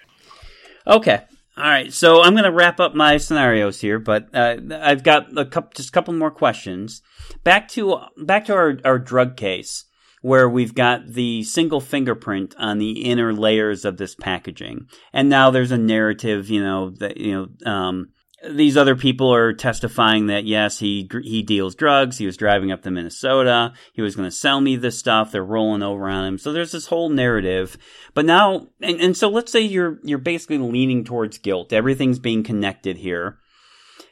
[0.84, 1.20] Okay.
[1.56, 1.92] All right.
[1.92, 5.70] So I'm going to wrap up my scenarios here, but uh, I've got a couple,
[5.74, 7.02] just a couple more questions.
[7.44, 9.84] Back to back to our, our drug case
[10.22, 14.86] where we've got the single fingerprint on the inner layers of this packaging.
[15.12, 18.10] And now there's a narrative, you know, that, you know, um,
[18.50, 22.18] these other people are testifying that yes, he he deals drugs.
[22.18, 23.72] He was driving up to Minnesota.
[23.92, 25.32] He was going to sell me this stuff.
[25.32, 26.38] They're rolling over on him.
[26.38, 27.78] So there's this whole narrative.
[28.14, 31.72] But now, and, and so let's say you're you're basically leaning towards guilt.
[31.72, 33.38] Everything's being connected here.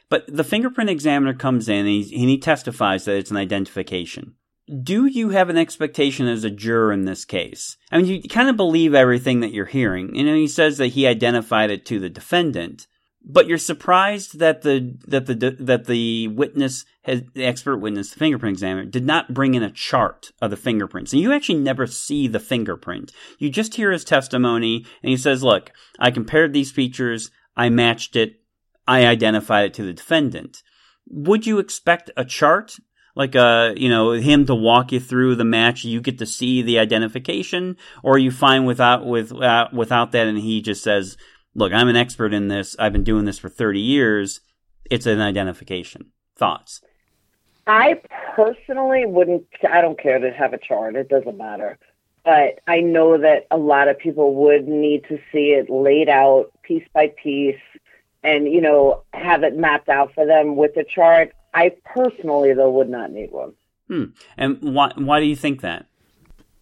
[0.09, 4.35] But the fingerprint examiner comes in and he, and he testifies that it's an identification
[4.83, 7.77] do you have an expectation as a juror in this case?
[7.91, 10.15] I mean, you kind of believe everything that you're hearing.
[10.15, 12.87] You know, he says that he identified it to the defendant,
[13.23, 18.19] but you're surprised that the that the that the witness has the expert witness, the
[18.19, 21.13] fingerprint examiner, did not bring in a chart of the fingerprints.
[21.13, 23.11] And you actually never see the fingerprint.
[23.37, 27.31] You just hear his testimony, and he says, "Look, I compared these features.
[27.55, 28.41] I matched it.
[28.87, 30.63] I identified it to the defendant."
[31.07, 32.77] Would you expect a chart
[33.15, 36.61] like uh you know him to walk you through the match you get to see
[36.61, 39.33] the identification or you find without with
[39.73, 41.17] without that and he just says
[41.55, 44.41] look i'm an expert in this i've been doing this for 30 years
[44.89, 46.81] it's an identification thoughts
[47.67, 47.99] i
[48.35, 51.77] personally wouldn't i don't care to have a chart it doesn't matter
[52.23, 56.51] but i know that a lot of people would need to see it laid out
[56.63, 57.55] piece by piece
[58.23, 62.71] and you know have it mapped out for them with a chart I personally, though,
[62.71, 63.53] would not need one.
[63.87, 64.05] Hmm.
[64.37, 64.91] And why?
[64.95, 65.85] Why do you think that?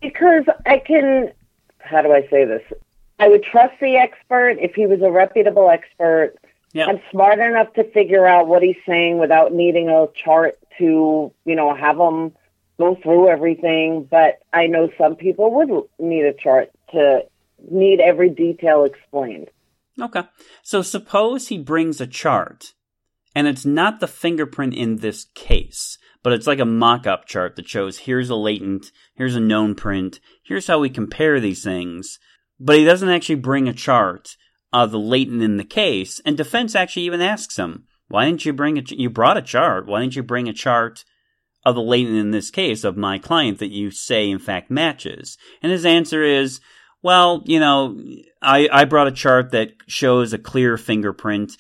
[0.02, 1.32] Because I can.
[1.80, 2.62] How do I say this?
[3.20, 6.36] I would trust the expert if he was a reputable expert.
[6.74, 6.88] Yep.
[6.88, 11.56] I'm smart enough to figure out what he's saying without needing a chart to, you
[11.56, 12.34] know, have him
[12.78, 14.08] go through everything.
[14.10, 17.22] But I know some people would need a chart to
[17.70, 19.50] need every detail explained.
[20.00, 20.24] Okay.
[20.64, 22.74] So suppose he brings a chart
[23.36, 27.56] and it's not the fingerprint in this case, but it's like a mock up chart
[27.56, 32.20] that shows here's a latent, here's a known print, here's how we compare these things.
[32.60, 34.36] But he doesn't actually bring a chart
[34.72, 38.54] of the latent in the case, and defense actually even asks him, why didn't you
[38.54, 41.04] bring a, ch- you brought a chart, why didn't you bring a chart
[41.66, 45.38] of the latent in this case of my client that you say in fact matches?
[45.62, 46.60] And his answer is,
[47.02, 48.00] well, you know,
[48.42, 51.54] I, I brought a chart that shows a clear fingerprint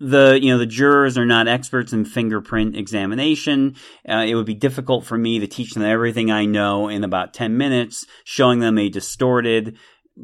[0.00, 3.76] the you know the jurors are not experts in fingerprint examination.
[4.08, 7.34] Uh, it would be difficult for me to teach them everything I know in about
[7.34, 9.76] ten minutes, showing them a distorted,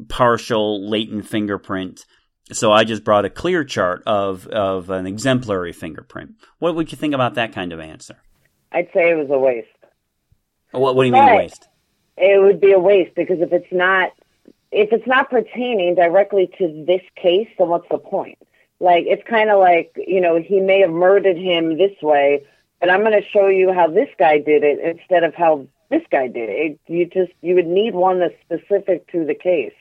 [0.08, 2.04] partial, latent fingerprint.
[2.52, 6.34] So I just brought a clear chart of of an exemplary fingerprint.
[6.58, 8.16] What would you think about that kind of answer?
[8.72, 9.68] I'd say it was a waste.
[10.72, 11.68] What, what do you mean a waste?
[12.16, 14.12] It would be a waste because if it's not
[14.72, 18.38] if it's not pertaining directly to this case, then what's the point?
[18.78, 22.44] Like it's kind of like you know he may have murdered him this way,
[22.80, 26.02] but I'm going to show you how this guy did it instead of how this
[26.10, 26.80] guy did it.
[26.86, 29.72] You just you would need one that's specific to the case.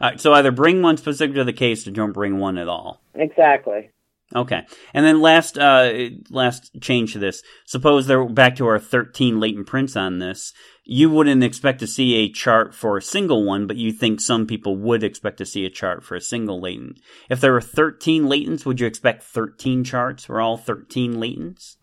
[0.00, 2.68] All right, so either bring one specific to the case or don't bring one at
[2.68, 3.02] all.
[3.14, 3.90] Exactly.
[4.34, 4.64] Okay,
[4.94, 5.92] and then last uh,
[6.30, 7.42] last change to this.
[7.66, 10.52] Suppose they're back to our thirteen latent prints on this.
[10.84, 14.46] You wouldn't expect to see a chart for a single one, but you think some
[14.46, 17.00] people would expect to see a chart for a single latent.
[17.28, 21.76] If there were thirteen latents, would you expect thirteen charts for all thirteen latents?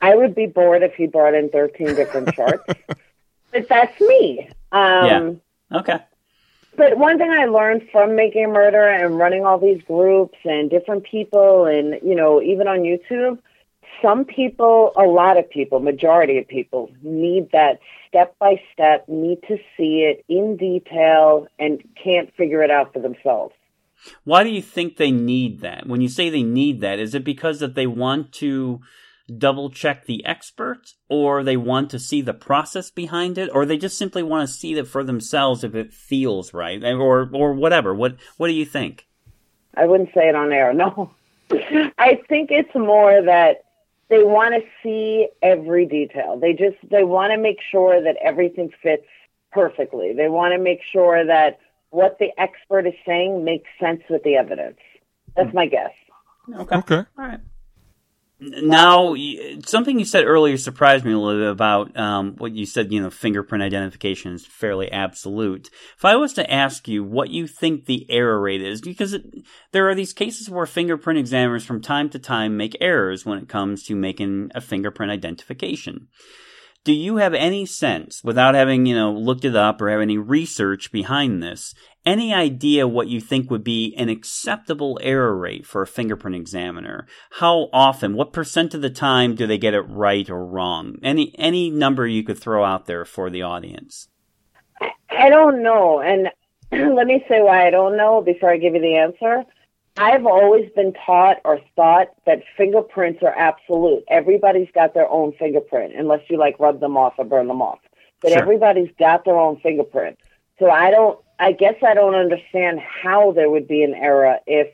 [0.00, 2.64] I would be bored if he brought in thirteen different charts,
[3.52, 4.48] but that's me.
[4.72, 5.40] Um,
[5.70, 5.78] yeah.
[5.78, 5.98] Okay.
[6.76, 10.68] But one thing I learned from Making a Murderer and running all these groups and
[10.68, 13.38] different people and, you know, even on YouTube,
[14.02, 19.38] some people, a lot of people, majority of people need that step by step, need
[19.48, 23.54] to see it in detail and can't figure it out for themselves.
[24.24, 25.86] Why do you think they need that?
[25.86, 28.80] When you say they need that, is it because that they want to
[29.26, 33.76] double check the expert or they want to see the process behind it or they
[33.76, 37.94] just simply want to see it for themselves if it feels right or or whatever.
[37.94, 39.06] What what do you think?
[39.76, 41.10] I wouldn't say it on air no.
[41.98, 43.64] I think it's more that
[44.08, 46.38] they want to see every detail.
[46.38, 49.06] They just they want to make sure that everything fits
[49.50, 50.12] perfectly.
[50.12, 51.58] They want to make sure that
[51.90, 54.78] what the expert is saying makes sense with the evidence.
[55.34, 55.56] That's hmm.
[55.56, 55.92] my guess.
[56.48, 56.76] Okay.
[56.76, 56.96] Okay.
[56.96, 57.40] All right
[58.38, 59.14] now,
[59.64, 62.92] something you said earlier surprised me a little bit about um, what you said.
[62.92, 65.70] You know, fingerprint identification is fairly absolute.
[65.96, 69.24] If I was to ask you what you think the error rate is, because it,
[69.72, 73.48] there are these cases where fingerprint examiners from time to time make errors when it
[73.48, 76.08] comes to making a fingerprint identification
[76.86, 80.16] do you have any sense, without having, you know, looked it up or have any
[80.16, 81.74] research behind this,
[82.06, 87.08] any idea what you think would be an acceptable error rate for a fingerprint examiner?
[87.40, 90.94] How often, what percent of the time do they get it right or wrong?
[91.02, 94.06] Any any number you could throw out there for the audience?
[95.10, 96.28] I don't know, and
[96.94, 99.44] let me say why I don't know before I give you the answer.
[99.98, 104.04] I've always been taught or thought that fingerprints are absolute.
[104.08, 107.78] Everybody's got their own fingerprint, unless you like rub them off or burn them off.
[108.22, 108.42] But sure.
[108.42, 110.18] everybody's got their own fingerprint.
[110.58, 114.68] So I don't, I guess I don't understand how there would be an error if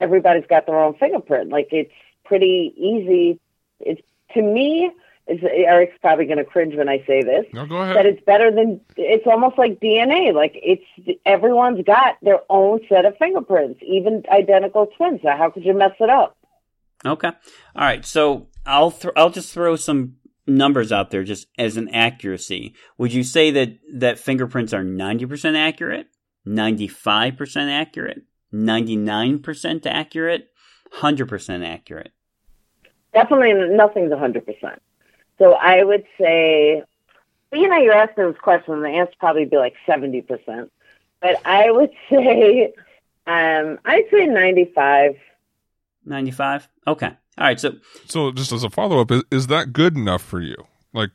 [0.00, 1.50] everybody's got their own fingerprint.
[1.50, 1.92] Like it's
[2.24, 3.40] pretty easy.
[3.80, 4.02] It's
[4.34, 4.90] to me,
[5.28, 7.46] Eric's probably going to cringe when I say this.
[7.52, 7.94] No, go ahead.
[7.94, 10.34] But it's better than it's almost like DNA.
[10.34, 15.20] Like it's everyone's got their own set of fingerprints, even identical twins.
[15.22, 16.36] So how could you mess it up?
[17.04, 18.04] Okay, all right.
[18.04, 20.16] So I'll th- I'll just throw some
[20.46, 22.74] numbers out there just as an accuracy.
[22.98, 26.08] Would you say that that fingerprints are ninety percent accurate,
[26.44, 30.48] ninety five percent accurate, ninety nine percent accurate,
[30.92, 32.12] hundred percent accurate?
[33.14, 34.80] Definitely, nothing's hundred percent.
[35.42, 36.84] So I would say,
[37.52, 40.70] you know, you're asking this question, the answer probably be like 70%.
[41.20, 42.72] But I would say,
[43.26, 45.16] um, I'd say 95.
[46.04, 46.68] 95?
[46.86, 47.06] Okay.
[47.06, 47.58] All right.
[47.58, 47.72] So,
[48.06, 50.54] so just as a follow up, is, is that good enough for you?
[50.92, 51.10] Like,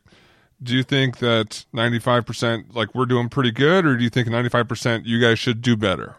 [0.61, 5.05] do you think that 95% like we're doing pretty good or do you think 95%
[5.05, 6.15] you guys should do better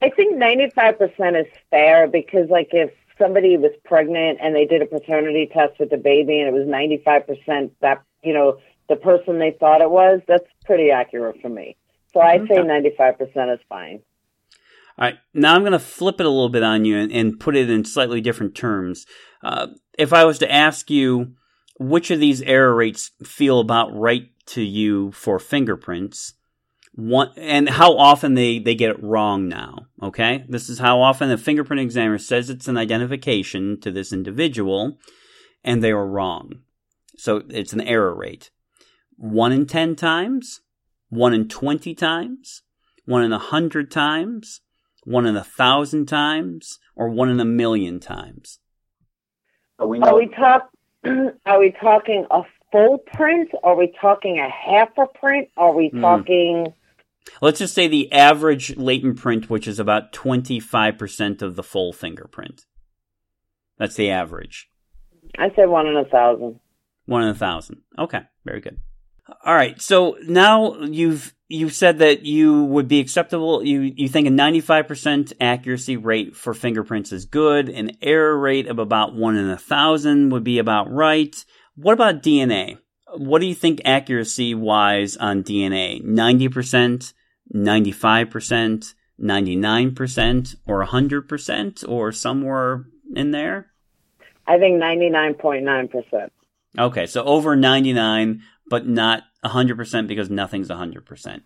[0.00, 4.86] i think 95% is fair because like if somebody was pregnant and they did a
[4.86, 8.58] paternity test with the baby and it was 95% that, you know,
[8.88, 11.76] the person they thought it was, that's pretty accurate for me.
[12.12, 14.00] So I'd say 95% is fine.
[14.98, 15.18] All right.
[15.34, 17.70] Now I'm going to flip it a little bit on you and, and put it
[17.70, 19.06] in slightly different terms.
[19.42, 21.34] Uh, if I was to ask you
[21.78, 26.34] which of these error rates feel about right to you for fingerprints,
[26.98, 29.86] one, and how often they, they get it wrong now.
[30.02, 30.44] Okay.
[30.48, 34.98] This is how often the fingerprint examiner says it's an identification to this individual
[35.62, 36.62] and they are wrong.
[37.16, 38.50] So it's an error rate.
[39.16, 40.60] One in 10 times,
[41.08, 42.62] one in 20 times,
[43.04, 44.60] one in a hundred times,
[45.04, 48.58] one in a thousand times, or one in a million times.
[49.78, 50.70] Are we, are we talk,
[51.46, 52.42] are we talking a
[52.72, 53.50] full print?
[53.62, 55.48] Are we talking a half a print?
[55.56, 56.00] Are we hmm.
[56.00, 56.74] talking
[57.40, 62.66] Let's just say the average latent print, which is about 25% of the full fingerprint.
[63.78, 64.68] That's the average.
[65.38, 66.60] I say one in a thousand.
[67.06, 67.82] One in a thousand.
[67.98, 68.78] Okay, very good.
[69.44, 73.62] All right, so now you've you've said that you would be acceptable.
[73.64, 77.68] You you think a 95% accuracy rate for fingerprints is good.
[77.68, 81.34] An error rate of about one in a thousand would be about right.
[81.76, 82.78] What about DNA?
[83.16, 86.04] What do you think accuracy wise on DNA?
[86.04, 87.12] 90%,
[87.54, 92.84] 95%, 99%, or 100%, or somewhere
[93.14, 93.72] in there?
[94.46, 96.30] I think 99.9%.
[96.78, 101.40] Okay, so over 99, but not 100% because nothing's 100%.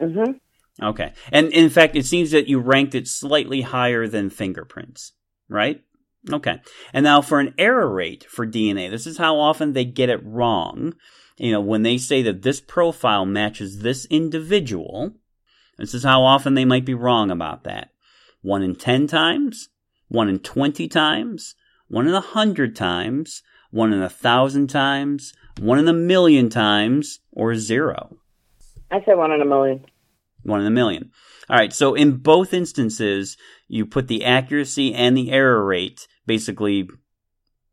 [0.00, 0.32] Mm-hmm.
[0.82, 1.12] Okay.
[1.30, 5.12] And in fact, it seems that you ranked it slightly higher than fingerprints,
[5.48, 5.82] right?
[6.32, 6.60] Okay.
[6.92, 10.24] And now for an error rate for DNA, this is how often they get it
[10.24, 10.94] wrong.
[11.36, 15.12] You know, when they say that this profile matches this individual,
[15.78, 17.90] this is how often they might be wrong about that.
[18.42, 19.68] One in 10 times,
[20.08, 21.54] one in 20 times,
[21.88, 27.20] one in a hundred times, one in a thousand times, one in a million times,
[27.32, 28.16] or zero.
[28.90, 29.84] I say one in a million.
[30.42, 31.10] One in a million.
[31.48, 31.72] All right.
[31.72, 33.36] So in both instances,
[33.68, 36.88] you put the accuracy and the error rate basically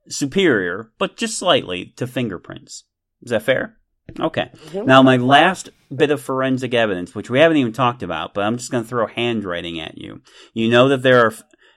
[0.09, 2.85] superior, but just slightly to fingerprints.
[3.21, 3.77] Is that fair?
[4.19, 4.51] Okay.
[4.73, 8.57] Now, my last bit of forensic evidence, which we haven't even talked about, but I'm
[8.57, 10.21] just going to throw handwriting at you.
[10.53, 11.33] You know that there are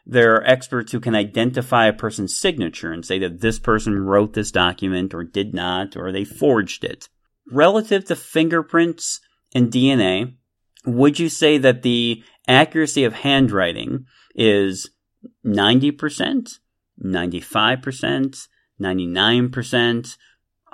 [0.06, 4.34] there are experts who can identify a person's signature and say that this person wrote
[4.34, 7.08] this document or did not, or they forged it.
[7.50, 9.20] Relative to fingerprints
[9.54, 10.34] and DNA,
[10.84, 14.04] would you say that the accuracy of handwriting
[14.34, 14.90] is
[15.46, 16.58] 90%,
[17.02, 18.48] 95%,
[18.80, 20.16] 99%,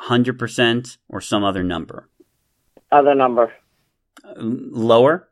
[0.00, 2.08] 100%, or some other number?
[2.92, 3.52] Other number.
[4.36, 5.28] Lower?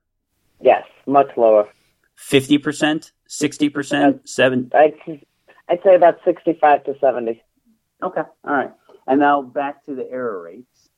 [0.61, 1.69] Yes, much lower.
[2.19, 4.95] 50%, 60%, 7 I'd,
[5.69, 7.43] I'd say about 65 to 70.
[8.03, 8.73] Okay, all right.
[9.07, 10.89] And now back to the error rates.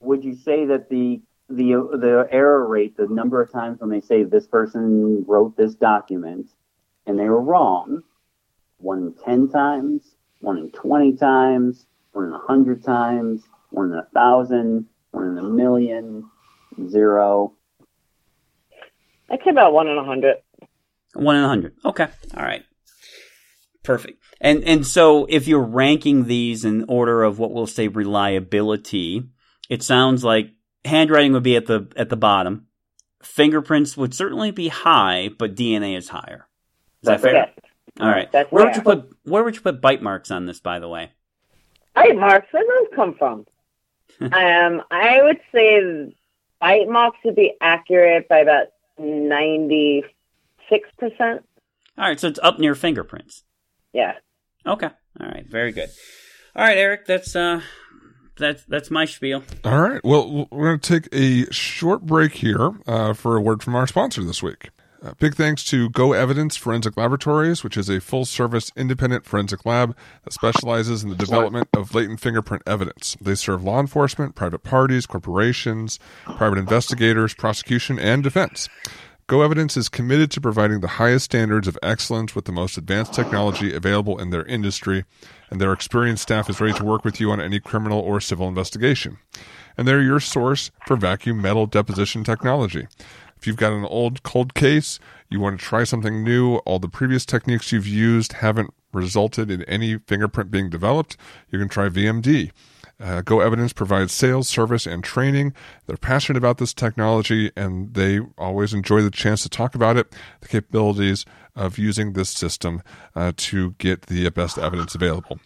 [0.00, 4.00] Would you say that the the the error rate, the number of times when they
[4.00, 6.50] say this person wrote this document
[7.06, 8.02] and they were wrong,
[8.78, 13.98] one in ten times, one in twenty times, one in a hundred times, one in
[13.98, 16.30] a thousand, one in a million,
[16.88, 17.54] zero.
[19.30, 20.36] I'd say about one in a hundred.
[21.14, 21.74] One in a hundred.
[21.84, 22.08] Okay.
[22.36, 22.64] All right.
[23.82, 24.22] Perfect.
[24.40, 29.24] And and so if you're ranking these in order of what we'll say reliability,
[29.68, 30.50] it sounds like
[30.84, 32.66] handwriting would be at the at the bottom.
[33.22, 36.48] Fingerprints would certainly be high, but DNA is higher.
[37.02, 37.50] Is that fair?
[38.00, 38.30] All right.
[38.32, 38.70] That's where fair.
[38.70, 40.60] would you put where would you put bite marks on this?
[40.60, 41.12] By the way,
[41.94, 42.52] bite marks.
[42.52, 43.46] Where do those come from?
[44.20, 46.14] um, I would say
[46.60, 48.68] bite marks would be accurate by about
[48.98, 50.04] ninety
[50.68, 51.44] six percent.
[51.98, 53.44] All right, so it's up near fingerprints.
[53.92, 54.14] Yeah.
[54.66, 54.88] Okay.
[55.20, 55.46] All right.
[55.46, 55.90] Very good.
[56.56, 57.06] All right, Eric.
[57.06, 57.60] That's uh,
[58.36, 59.42] that's that's my spiel.
[59.64, 60.00] All right.
[60.04, 63.86] Well, we're going to take a short break here uh, for a word from our
[63.86, 64.70] sponsor this week.
[65.04, 69.66] Uh, big thanks to Go Evidence Forensic Laboratories, which is a full service independent forensic
[69.66, 73.16] lab that specializes in the development of latent fingerprint evidence.
[73.20, 75.98] They serve law enforcement, private parties, corporations,
[76.36, 78.68] private investigators, prosecution, and defense.
[79.26, 83.12] Go Evidence is committed to providing the highest standards of excellence with the most advanced
[83.12, 85.04] technology available in their industry,
[85.50, 88.46] and their experienced staff is ready to work with you on any criminal or civil
[88.46, 89.18] investigation.
[89.76, 92.86] And they're your source for vacuum metal deposition technology.
[93.42, 96.86] If you've got an old cold case, you want to try something new, all the
[96.86, 101.16] previous techniques you've used haven't resulted in any fingerprint being developed,
[101.50, 102.52] you can try VMD.
[103.00, 105.54] Uh, Go Evidence provides sales, service, and training.
[105.86, 110.12] They're passionate about this technology and they always enjoy the chance to talk about it,
[110.40, 111.24] the capabilities
[111.54, 112.82] of using this system
[113.14, 115.38] uh, to get the best evidence available.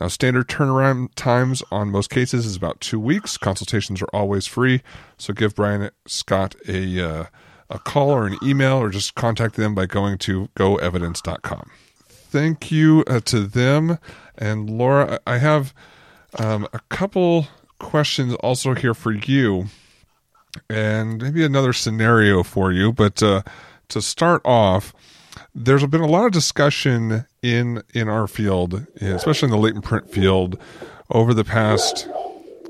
[0.00, 3.36] Now, standard turnaround times on most cases is about two weeks.
[3.36, 4.82] Consultations are always free,
[5.16, 7.24] so give Brian Scott a, uh,
[7.70, 11.70] a call or an email or just contact them by going to goevidence.com.
[12.30, 13.98] Thank you uh, to them.
[14.36, 15.74] And Laura, I have
[16.38, 17.46] um, a couple
[17.78, 19.66] questions also here for you,
[20.68, 22.92] and maybe another scenario for you.
[22.92, 23.42] But uh,
[23.88, 24.92] to start off,
[25.54, 30.10] there's been a lot of discussion in in our field, especially in the latent print
[30.10, 30.58] field,
[31.10, 32.08] over the past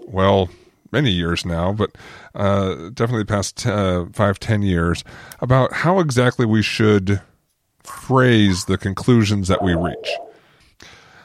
[0.06, 0.48] well
[0.90, 1.96] many years now, but
[2.34, 5.04] uh, definitely the past uh, five ten years
[5.40, 7.20] about how exactly we should
[7.82, 10.08] phrase the conclusions that we reach.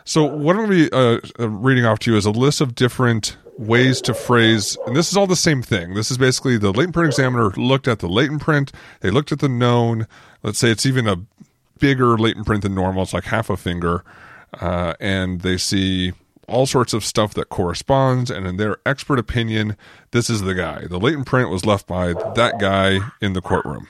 [0.06, 2.62] So what I'm going to be uh, uh, reading off to you is a list
[2.62, 5.94] of different ways to phrase, and this is all the same thing.
[5.94, 9.40] This is basically the latent print examiner looked at the latent print, they looked at
[9.40, 10.08] the known.
[10.42, 11.18] Let's say it's even a
[11.80, 13.04] bigger latent print than normal.
[13.04, 14.04] It's like half a finger,
[14.60, 16.14] uh, and they see
[16.48, 18.30] all sorts of stuff that corresponds.
[18.30, 19.78] And in their expert opinion,
[20.12, 20.86] this is the guy.
[20.88, 23.88] The latent print was left by that guy in the courtroom.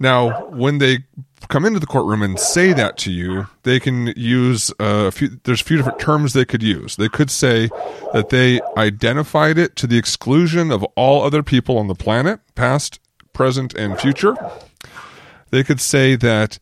[0.00, 1.00] Now, when they
[1.48, 5.38] come into the courtroom and say that to you, they can use uh, a few.
[5.44, 6.96] There's a few different terms they could use.
[6.96, 7.68] They could say
[8.14, 12.98] that they identified it to the exclusion of all other people on the planet, past,
[13.34, 14.34] present, and future.
[15.50, 16.58] They could say that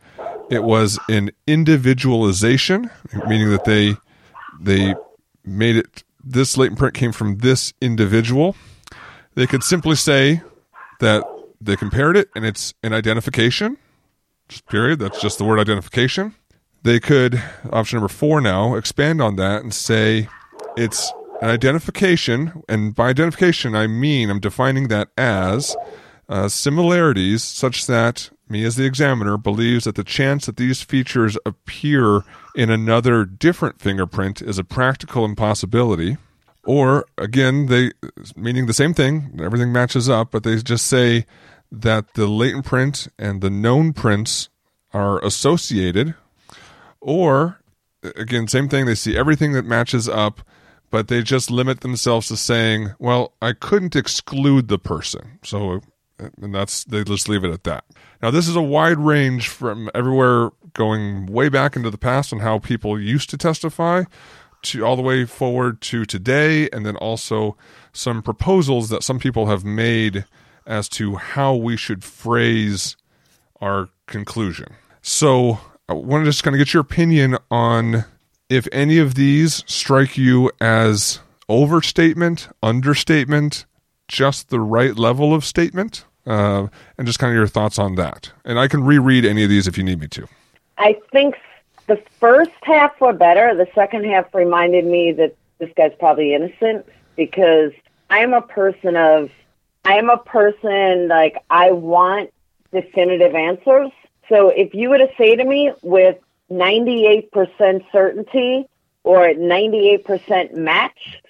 [0.50, 2.90] it was an individualization,
[3.28, 3.94] meaning that they
[4.60, 4.96] they
[5.44, 6.02] made it.
[6.24, 8.56] This latent print came from this individual.
[9.34, 10.42] They could simply say
[10.98, 11.22] that
[11.60, 13.76] they compared it and it's an identification.
[14.48, 14.98] Just period.
[14.98, 16.34] That's just the word identification.
[16.82, 20.28] they could, option number four now, expand on that and say
[20.76, 22.62] it's an identification.
[22.68, 25.76] And by identification, I mean I'm defining that as
[26.28, 31.36] uh, similarities such that me as the examiner believes that the chance that these features
[31.44, 32.22] appear
[32.54, 36.16] in another different fingerprint is a practical impossibility.
[36.68, 37.92] Or again, they
[38.36, 41.24] meaning the same thing, everything matches up, but they just say
[41.72, 44.50] that the latent print and the known prints
[44.92, 46.14] are associated.
[47.00, 47.62] Or
[48.02, 50.42] again, same thing, they see everything that matches up,
[50.90, 55.38] but they just limit themselves to saying, well, I couldn't exclude the person.
[55.42, 55.80] So
[56.18, 57.84] and that's they just leave it at that.
[58.20, 62.40] Now, this is a wide range from everywhere going way back into the past on
[62.40, 64.04] how people used to testify
[64.62, 67.56] to all the way forward to today, and then also
[67.92, 70.24] some proposals that some people have made
[70.66, 72.96] as to how we should phrase
[73.60, 74.74] our conclusion.
[75.02, 78.04] So, I want to just kind of get your opinion on
[78.50, 83.64] if any of these strike you as overstatement, understatement,
[84.06, 88.32] just the right level of statement uh, and just kind of your thoughts on that.
[88.44, 90.28] And I can reread any of these if you need me to.
[90.76, 91.34] I think
[91.88, 93.54] the first half were better.
[93.54, 96.86] The second half reminded me that this guy's probably innocent
[97.16, 97.72] because
[98.10, 99.30] I am a person of,
[99.84, 102.30] I am a person like I want
[102.72, 103.90] definitive answers.
[104.28, 106.18] So if you were to say to me with
[106.50, 108.68] 98% certainty
[109.02, 111.22] or 98% match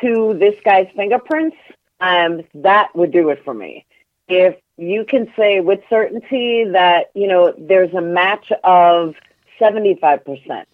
[0.00, 1.56] to this guy's fingerprints,
[2.00, 3.86] um, that would do it for me
[4.30, 9.14] if you can say with certainty that, you know, there's a match of
[9.60, 10.64] 75%,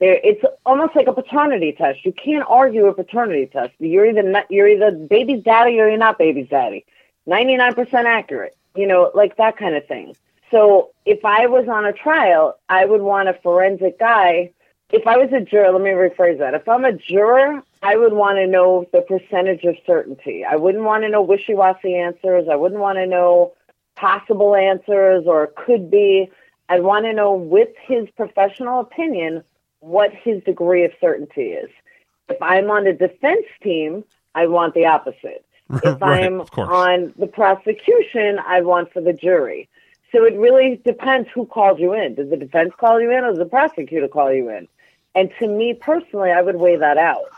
[0.00, 2.04] there, it's almost like a paternity test.
[2.04, 3.72] You can't argue a paternity test.
[3.78, 6.84] You're either not, you're either baby's daddy or you're not baby's daddy.
[7.28, 10.14] 99% accurate, you know, like that kind of thing.
[10.50, 14.50] So if I was on a trial, I would want a forensic guy.
[14.92, 16.54] If I was a juror, let me rephrase that.
[16.54, 20.44] If I'm a juror, I would want to know the percentage of certainty.
[20.44, 22.46] I wouldn't want to know wishy washy answers.
[22.50, 23.54] I wouldn't want to know
[23.96, 26.30] possible answers or could be.
[26.68, 29.44] I'd want to know, with his professional opinion,
[29.80, 31.70] what his degree of certainty is.
[32.28, 34.04] If I'm on the defense team,
[34.34, 35.44] I want the opposite.
[35.82, 39.68] If right, I'm on the prosecution, I want for the jury.
[40.12, 42.14] So it really depends who calls you in.
[42.14, 44.68] Does the defense call you in or does the prosecutor call you in?
[45.14, 47.30] And to me personally, I would weigh that out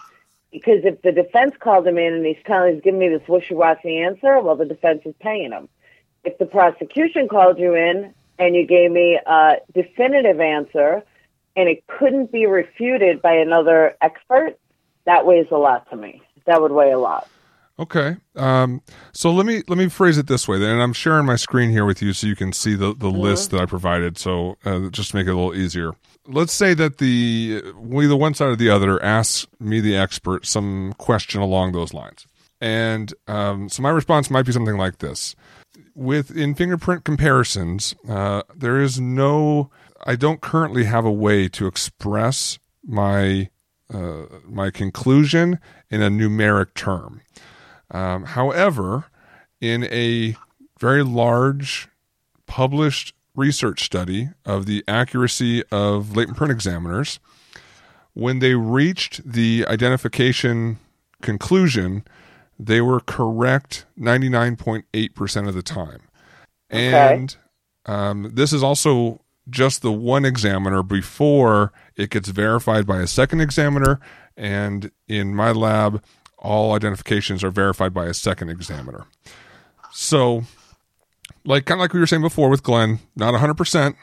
[0.50, 3.98] because if the defense called him in and he's telling he's giving me this wishy-washy
[3.98, 5.68] answer, well, the defense is paying him.
[6.24, 11.02] If the prosecution called you in and you gave me a definitive answer
[11.56, 14.58] and it couldn't be refuted by another expert,
[15.06, 16.20] that weighs a lot to me.
[16.46, 17.28] That would weigh a lot.
[17.78, 18.16] Okay.
[18.36, 18.82] Um,
[19.12, 21.70] so let me let me phrase it this way, then, and I'm sharing my screen
[21.70, 23.18] here with you so you can see the the mm-hmm.
[23.18, 24.16] list that I provided.
[24.16, 25.92] So uh, just to make it a little easier
[26.28, 30.46] let's say that the we the one side or the other asks me the expert
[30.46, 32.26] some question along those lines
[32.60, 35.34] and um, so my response might be something like this
[35.96, 39.70] with in fingerprint comparisons uh, there is no
[40.04, 43.48] i don't currently have a way to express my
[43.92, 45.58] uh, my conclusion
[45.90, 47.22] in a numeric term
[47.90, 49.06] um, however
[49.60, 50.36] in a
[50.78, 51.88] very large
[52.46, 57.20] published research study of the accuracy of latent print examiners.
[58.14, 60.78] When they reached the identification
[61.20, 62.04] conclusion,
[62.58, 66.00] they were correct 99.8% of the time.
[66.72, 67.14] Okay.
[67.14, 67.36] And
[67.86, 73.40] um, this is also just the one examiner before it gets verified by a second
[73.40, 74.00] examiner.
[74.36, 76.02] And in my lab,
[76.38, 79.06] all identifications are verified by a second examiner.
[79.92, 80.44] So
[81.44, 83.94] like kind of like we were saying before with Glenn, not 100%,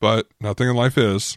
[0.00, 1.36] but nothing in life is.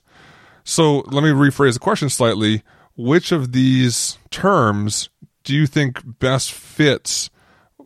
[0.63, 2.63] So let me rephrase the question slightly.
[2.97, 5.09] Which of these terms
[5.45, 7.29] do you think best fits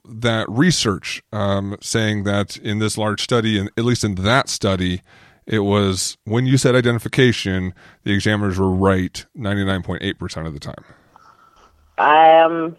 [0.04, 5.02] that research um, saying that in this large study, and at least in that study,
[5.46, 10.84] it was when you said identification, the examiners were right 99.8% of the time?
[11.98, 12.78] Um,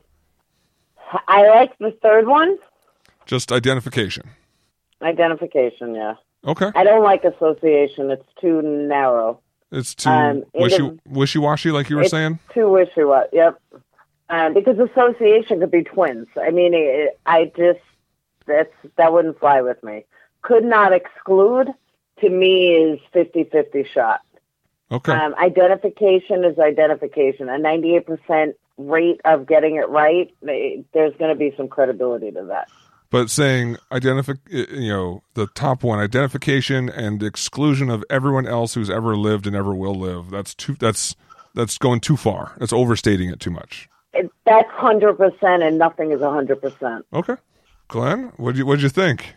[1.28, 2.59] I like the third one.
[3.26, 4.31] Just identification.
[5.03, 6.14] Identification, yeah.
[6.47, 6.70] Okay.
[6.74, 8.11] I don't like association.
[8.11, 9.41] It's too narrow.
[9.70, 12.41] It's too um, wishy wishy washy, like you were saying.
[12.53, 13.28] Too wishy washy.
[13.35, 13.61] Yep.
[14.31, 16.28] Um, because association could be twins.
[16.41, 17.81] I mean, it, I just
[18.47, 20.05] that's that wouldn't fly with me.
[20.43, 21.68] Could not exclude
[22.20, 24.20] to me is 50-50 shot.
[24.93, 25.12] Okay.
[25.12, 27.49] Um, identification is identification.
[27.49, 30.33] A ninety-eight percent rate of getting it right.
[30.43, 32.68] There's going to be some credibility to that.
[33.11, 38.91] but saying identify, you know, the top one, identification and exclusion of everyone else who's
[38.91, 40.31] ever lived and ever will live.
[40.31, 40.76] That's too.
[40.78, 41.14] That's
[41.55, 42.55] that's going too far.
[42.59, 43.89] That's overstating it too much.
[44.12, 47.06] It, that's hundred percent, and nothing is hundred percent.
[47.12, 47.36] Okay,
[47.88, 49.34] Glenn, what you what you think?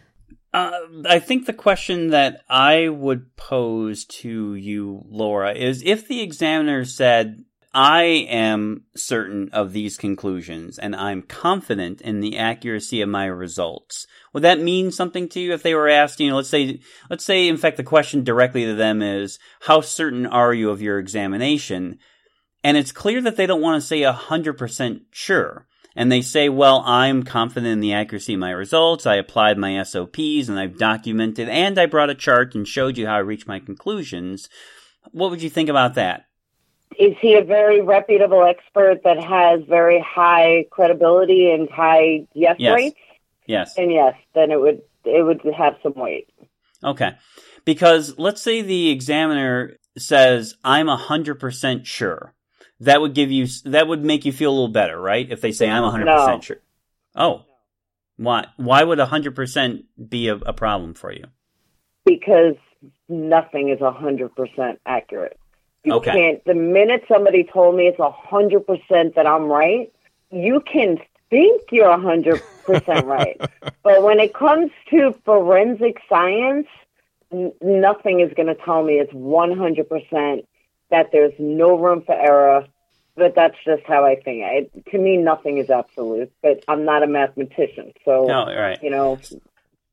[0.53, 0.71] Uh,
[1.09, 6.86] I think the question that I would pose to you, Laura, is if the examiner
[6.86, 7.43] said
[7.74, 14.05] I am certain of these conclusions and I'm confident in the accuracy of my results.
[14.32, 17.26] Would that mean something to you if they were asked, you know, let's say, let's
[17.26, 20.99] say, in fact, the question directly to them is, how certain are you of your
[20.99, 21.97] examination?
[22.64, 25.68] And it's clear that they don't want to say a hundred percent sure.
[25.95, 29.05] And they say, well, I'm confident in the accuracy of my results.
[29.05, 33.05] I applied my SOPs and I've documented and I brought a chart and showed you
[33.05, 34.49] how I reached my conclusions.
[35.11, 36.26] What would you think about that?
[36.99, 42.76] is he a very reputable expert that has very high credibility and high yes, yes.
[42.76, 42.99] rates?
[43.45, 43.78] Yes.
[43.78, 46.30] And yes, then it would it would have some weight.
[46.84, 47.11] Okay.
[47.66, 52.34] Because let's say the examiner says I'm a 100% sure.
[52.84, 55.30] That would give you that would make you feel a little better, right?
[55.30, 56.42] If they say I'm 100% no.
[56.42, 56.58] sure.
[57.16, 57.46] Oh.
[58.18, 61.26] Why why would 100% be a, a problem for you?
[62.06, 62.56] Because
[63.10, 65.40] nothing is 100% accurate.
[65.84, 66.12] You okay.
[66.12, 66.46] can't.
[66.46, 69.92] The minute somebody told me it's hundred percent that I'm right,
[70.32, 70.98] you can
[71.30, 73.40] think you're hundred percent right,
[73.84, 76.68] but when it comes to forensic science,
[77.34, 80.48] n- nothing is going to tell me it's one hundred percent
[80.90, 82.66] that there's no room for error.
[83.16, 84.43] But that's just how I think.
[84.43, 86.32] It, to me, nothing is absolute.
[86.41, 88.80] But I'm not a mathematician, so no, right.
[88.82, 89.20] you know.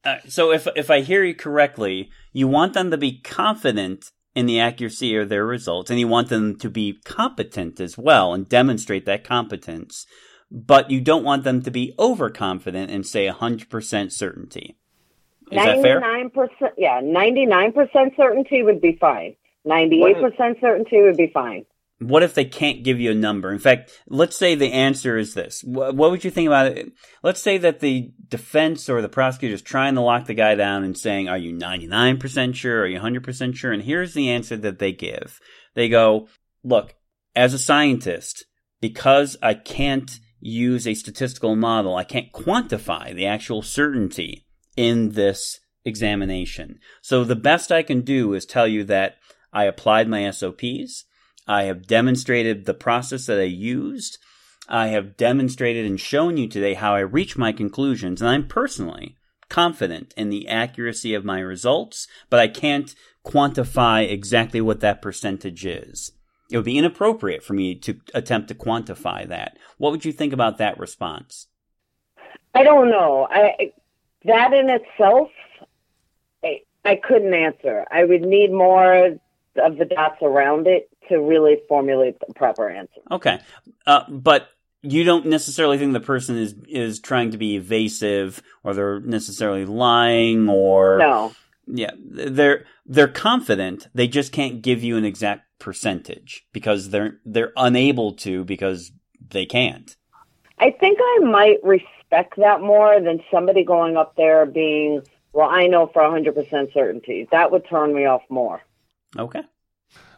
[0.04, 4.46] Uh, so if if I hear you correctly, you want them to be confident in
[4.46, 8.48] the accuracy of their results, and you want them to be competent as well and
[8.48, 10.06] demonstrate that competence.
[10.50, 14.76] But you don't want them to be overconfident and say 100% certainty.
[15.52, 19.36] Is 99%, yeah, 99% certainty would be fine.
[19.66, 21.66] 98% certainty would be fine
[22.00, 23.52] what if they can't give you a number?
[23.52, 25.62] In fact, let's say the answer is this.
[25.62, 26.92] What, would you think about it?
[27.22, 30.82] Let's say that the defense or the prosecutor is trying to lock the guy down
[30.82, 32.80] and saying, are you 99% sure?
[32.80, 33.72] Are you 100% sure?
[33.72, 35.38] And here's the answer that they give.
[35.74, 36.28] They go,
[36.64, 36.94] look,
[37.36, 38.46] as a scientist,
[38.80, 45.60] because I can't use a statistical model, I can't quantify the actual certainty in this
[45.84, 46.78] examination.
[47.02, 49.16] So the best I can do is tell you that
[49.52, 51.04] I applied my SOPs.
[51.50, 54.18] I have demonstrated the process that I used.
[54.68, 59.16] I have demonstrated and shown you today how I reach my conclusions, and I'm personally
[59.48, 62.94] confident in the accuracy of my results, but I can't
[63.26, 66.12] quantify exactly what that percentage is.
[66.52, 69.58] It would be inappropriate for me to attempt to quantify that.
[69.76, 71.48] What would you think about that response?
[72.54, 73.26] I don't know.
[73.28, 73.72] I
[74.24, 75.30] that in itself,
[76.44, 77.86] I, I couldn't answer.
[77.90, 79.18] I would need more
[79.56, 83.00] of the dots around it to really formulate the proper answer.
[83.10, 83.38] Okay,
[83.86, 84.48] uh, but
[84.82, 89.64] you don't necessarily think the person is is trying to be evasive or they're necessarily
[89.66, 91.32] lying or no.
[91.66, 93.88] Yeah, they're they're confident.
[93.94, 98.92] They just can't give you an exact percentage because they're they're unable to because
[99.28, 99.96] they can't.
[100.58, 105.02] I think I might respect that more than somebody going up there being,
[105.32, 107.26] well, I know for 100% certainty.
[107.32, 108.60] That would turn me off more.
[109.18, 109.40] Okay.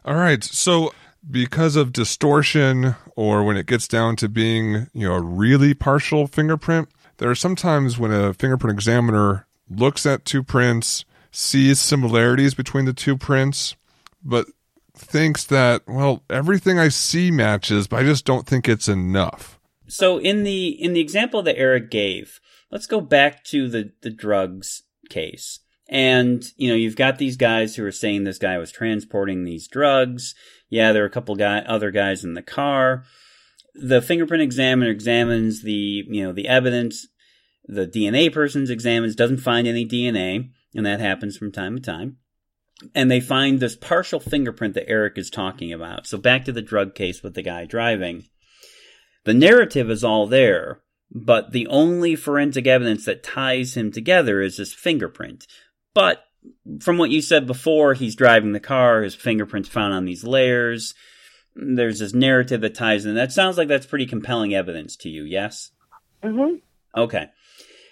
[0.05, 0.43] All right.
[0.43, 0.93] So
[1.29, 6.27] because of distortion or when it gets down to being, you know, a really partial
[6.27, 12.85] fingerprint, there are sometimes when a fingerprint examiner looks at two prints, sees similarities between
[12.85, 13.75] the two prints,
[14.23, 14.47] but
[14.95, 19.59] thinks that, well, everything I see matches, but I just don't think it's enough.
[19.87, 22.39] So in the in the example that Eric gave,
[22.71, 25.59] let's go back to the the drugs case.
[25.89, 29.67] And, you know, you've got these guys who are saying this guy was transporting these
[29.67, 30.33] drugs.
[30.69, 33.03] Yeah, there are a couple guy, other guys in the car.
[33.75, 37.07] The fingerprint examiner examines the, you know, the evidence.
[37.65, 42.17] The DNA person's examines, doesn't find any DNA, and that happens from time to time.
[42.93, 46.05] And they find this partial fingerprint that Eric is talking about.
[46.07, 48.25] So back to the drug case with the guy driving.
[49.25, 54.57] The narrative is all there, but the only forensic evidence that ties him together is
[54.57, 55.47] this fingerprint.
[55.93, 56.23] But
[56.79, 60.93] from what you said before, he's driving the car, his fingerprints found on these layers.
[61.55, 63.15] There's this narrative that ties in.
[63.15, 65.71] That sounds like that's pretty compelling evidence to you, yes?
[66.23, 66.55] Mm-hmm.
[66.99, 67.27] Okay.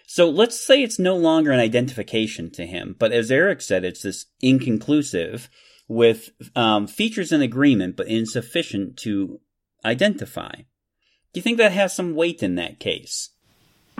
[0.08, 4.02] So let's say it's no longer an identification to him, but as Eric said, it's
[4.02, 5.50] this inconclusive
[5.88, 9.40] with um, features in agreement but insufficient to
[9.86, 10.52] identify.
[10.54, 13.30] Do you think that has some weight in that case?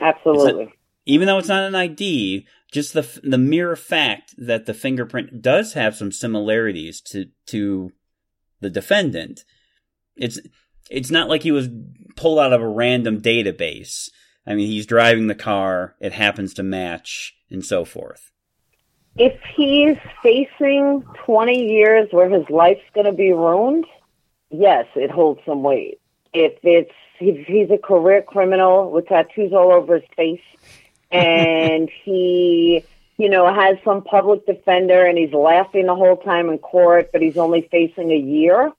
[0.02, 0.74] Absolutely.
[1.06, 5.74] even though it's not an ID, just the the mere fact that the fingerprint does
[5.74, 7.92] have some similarities to to
[8.62, 9.44] the defendant,
[10.16, 10.40] it's
[10.90, 11.70] it's not like he was
[12.16, 14.10] pulled out of a random database.
[14.48, 18.32] I mean, he's driving the car, it happens to match, and so forth.
[19.18, 23.86] If he's facing 20 years where his life's going to be ruined,
[24.50, 26.00] yes, it holds some weight.
[26.34, 30.42] If it's if he's a career criminal with tattoos all over his face,
[31.12, 32.84] and he,
[33.18, 37.22] you know, has some public defender and he's laughing the whole time in court, but
[37.22, 38.72] he's only facing a year.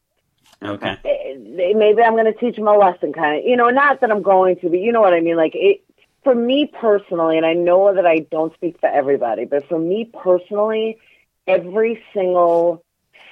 [0.63, 0.97] Okay.
[1.05, 3.45] Eh, maybe I'm going to teach him a lesson, kind of.
[3.45, 5.37] You know, not that I'm going to, but you know what I mean.
[5.37, 5.83] Like it,
[6.23, 10.11] for me personally, and I know that I don't speak for everybody, but for me
[10.13, 10.99] personally,
[11.47, 12.85] every single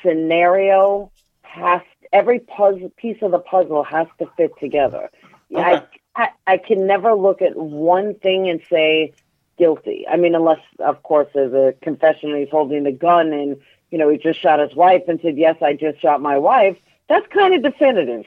[0.02, 1.10] scenario
[1.42, 1.82] has
[2.12, 5.10] every puzzle piece of the puzzle has to fit together.
[5.52, 5.62] Okay.
[5.62, 5.86] I
[6.16, 9.12] I, I can never look at one thing and say
[9.58, 10.06] guilty.
[10.08, 13.56] I mean, unless, of course, there's a confession and he's holding the gun and,
[13.90, 16.76] you know, he just shot his wife and said, yes, I just shot my wife.
[17.08, 18.24] That's kind of definitive.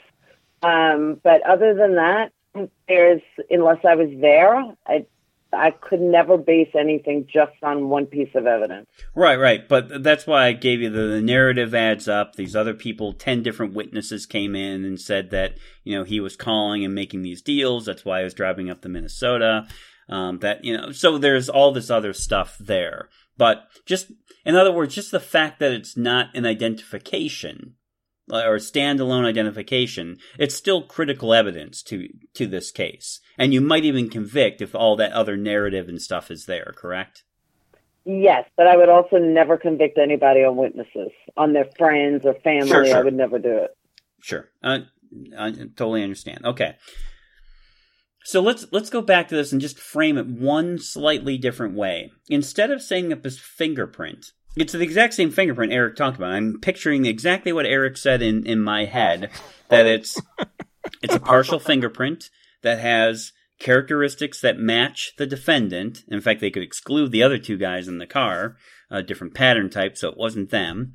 [0.61, 2.31] Um, but other than that,
[2.88, 5.05] there's, unless I was there, I,
[5.54, 8.88] I could never base anything just on one piece of evidence.
[9.16, 9.68] Right, right.
[9.68, 12.36] But that's why I gave you the, the, narrative adds up.
[12.36, 16.36] These other people, 10 different witnesses came in and said that, you know, he was
[16.36, 17.86] calling and making these deals.
[17.86, 19.68] That's why I was driving up to Minnesota.
[20.10, 23.10] Um, that, you know, so there's all this other stuff there.
[23.38, 24.12] But just,
[24.45, 27.76] in other words, just the fact that it's not an identification
[28.30, 34.09] or standalone identification, it's still critical evidence to to this case, and you might even
[34.09, 36.74] convict if all that other narrative and stuff is there.
[36.76, 37.24] Correct?
[38.05, 42.67] Yes, but I would also never convict anybody on witnesses, on their friends or family.
[42.67, 42.97] Sure, sure.
[42.97, 43.78] I would never do it.
[44.21, 44.80] Sure, uh,
[45.38, 46.45] I totally understand.
[46.45, 46.76] Okay,
[48.24, 52.11] so let's let's go back to this and just frame it one slightly different way.
[52.30, 56.32] Instead of saying that this fingerprint it's the exact same fingerprint Eric talked about.
[56.32, 59.30] I'm picturing exactly what Eric said in, in my head
[59.70, 60.22] that it's
[61.01, 62.30] it's a partial fingerprint
[62.62, 66.04] that has characteristics that match the defendant.
[66.08, 68.58] In fact, they could exclude the other two guys in the car,
[68.89, 70.93] a different pattern type, so it wasn't them.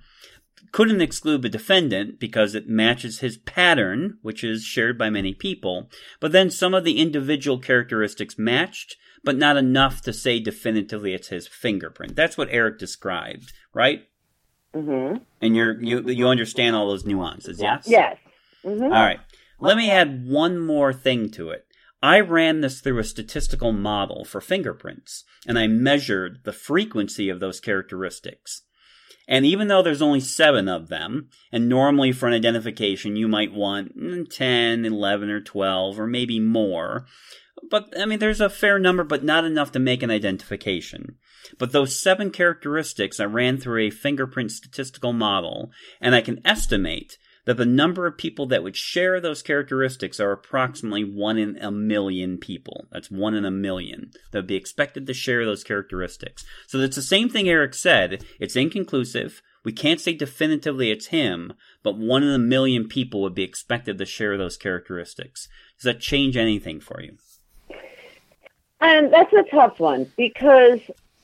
[0.72, 5.90] Couldn't exclude the defendant because it matches his pattern, which is shared by many people.
[6.20, 11.28] But then some of the individual characteristics matched, but not enough to say definitively it's
[11.28, 12.16] his fingerprint.
[12.16, 14.02] That's what Eric described, right?
[14.74, 15.22] Mm-hmm.
[15.40, 17.84] And you're you you understand all those nuances, yes?
[17.86, 18.18] Yes.
[18.64, 18.84] Mm-hmm.
[18.84, 19.20] All right.
[19.60, 21.66] Let me add one more thing to it.
[22.02, 27.40] I ran this through a statistical model for fingerprints, and I measured the frequency of
[27.40, 28.62] those characteristics.
[29.28, 33.52] And even though there's only seven of them, and normally for an identification you might
[33.52, 37.04] want mm, 10, 11, or 12, or maybe more,
[37.70, 41.16] but I mean, there's a fair number, but not enough to make an identification.
[41.58, 45.70] But those seven characteristics I ran through a fingerprint statistical model,
[46.00, 47.18] and I can estimate
[47.48, 51.70] that the number of people that would share those characteristics are approximately one in a
[51.70, 52.86] million people.
[52.92, 56.44] That's one in a million that would be expected to share those characteristics.
[56.66, 58.22] So it's the same thing Eric said.
[58.38, 59.40] It's inconclusive.
[59.64, 63.96] We can't say definitively it's him, but one in a million people would be expected
[63.96, 65.48] to share those characteristics.
[65.78, 67.16] Does that change anything for you?
[68.82, 70.80] And that's a tough one because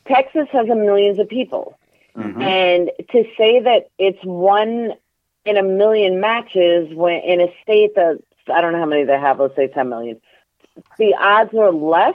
[0.09, 1.79] Texas has a millions of people.
[2.16, 2.41] Mm-hmm.
[2.41, 4.95] And to say that it's one
[5.45, 8.18] in a million matches when in a state that
[8.53, 10.20] I don't know how many they have, let's say 10 million,
[10.99, 12.14] the odds are less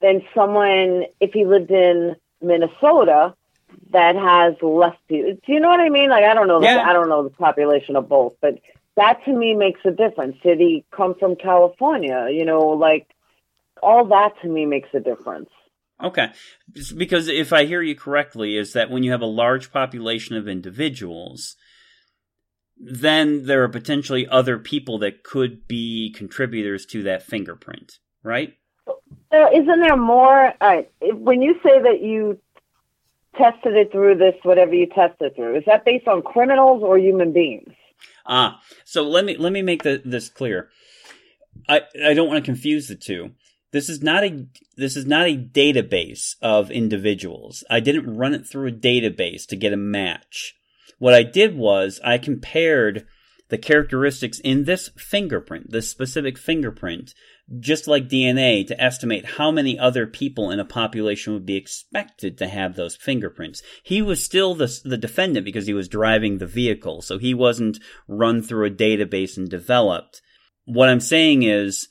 [0.00, 3.34] than someone if he lived in Minnesota
[3.90, 5.32] that has less people.
[5.46, 6.10] Do you know what I mean?
[6.10, 6.84] Like I don't know, the, yeah.
[6.86, 8.58] I don't know the population of both, but
[8.96, 10.36] that to me makes a difference.
[10.42, 12.28] Did he come from California?
[12.30, 13.08] You know, like
[13.82, 15.50] all that to me makes a difference.
[16.02, 16.28] Okay.
[16.96, 20.48] Because if I hear you correctly, is that when you have a large population of
[20.48, 21.56] individuals,
[22.82, 28.54] then there are potentially other people that could be contributors to that fingerprint, right?
[28.88, 30.52] Uh, isn't there more?
[30.60, 32.38] Uh, when you say that you
[33.36, 37.32] tested it through this, whatever you tested through, is that based on criminals or human
[37.32, 37.72] beings?
[38.26, 40.68] Ah, so let me let me make the, this clear.
[41.68, 43.30] I I don't want to confuse the two.
[43.70, 47.62] This is not a this is not a database of individuals.
[47.70, 50.56] I didn't run it through a database to get a match.
[51.02, 53.08] What I did was I compared
[53.48, 57.12] the characteristics in this fingerprint, this specific fingerprint,
[57.58, 62.38] just like DNA, to estimate how many other people in a population would be expected
[62.38, 63.62] to have those fingerprints.
[63.82, 67.80] He was still the, the defendant because he was driving the vehicle, so he wasn't
[68.06, 70.22] run through a database and developed.
[70.66, 71.88] What I'm saying is,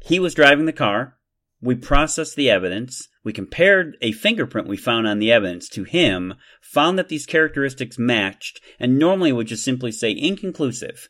[0.00, 1.18] he was driving the car.
[1.60, 3.08] We processed the evidence.
[3.24, 7.98] We compared a fingerprint we found on the evidence to him, found that these characteristics
[7.98, 11.08] matched, and normally would just simply say inconclusive.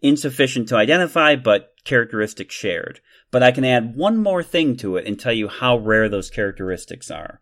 [0.00, 3.00] Insufficient to identify, but characteristics shared.
[3.30, 6.30] But I can add one more thing to it and tell you how rare those
[6.30, 7.40] characteristics are.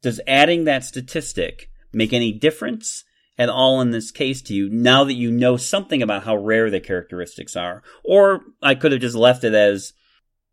[0.00, 3.04] Does adding that statistic make any difference
[3.36, 6.70] at all in this case to you now that you know something about how rare
[6.70, 7.82] the characteristics are?
[8.04, 9.92] Or I could have just left it as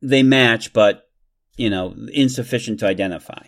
[0.02, 1.07] they match, but,
[1.58, 3.42] you know, insufficient to identify.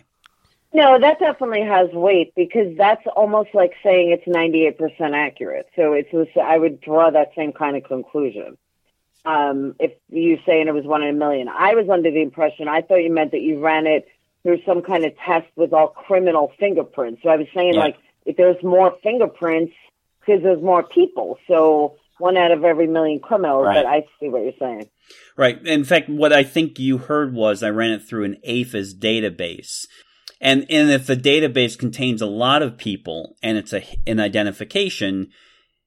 [0.72, 5.68] No, that definitely has weight because that's almost like saying it's 98% accurate.
[5.74, 8.56] So it's, I would draw that same kind of conclusion.
[9.24, 12.68] Um, if you saying it was one in a million, I was under the impression,
[12.68, 14.06] I thought you meant that you ran it
[14.42, 17.22] through some kind of test with all criminal fingerprints.
[17.22, 17.80] So I was saying yeah.
[17.80, 19.74] like, if there's more fingerprints,
[20.20, 21.38] because there's more people.
[21.48, 23.66] So one out of every million criminals.
[23.66, 23.82] Right.
[23.82, 24.88] But I see what you're saying.
[25.36, 25.64] Right.
[25.66, 29.86] In fact, what I think you heard was I ran it through an AFIS database.
[30.40, 35.28] And, and if the database contains a lot of people and it's a, an identification,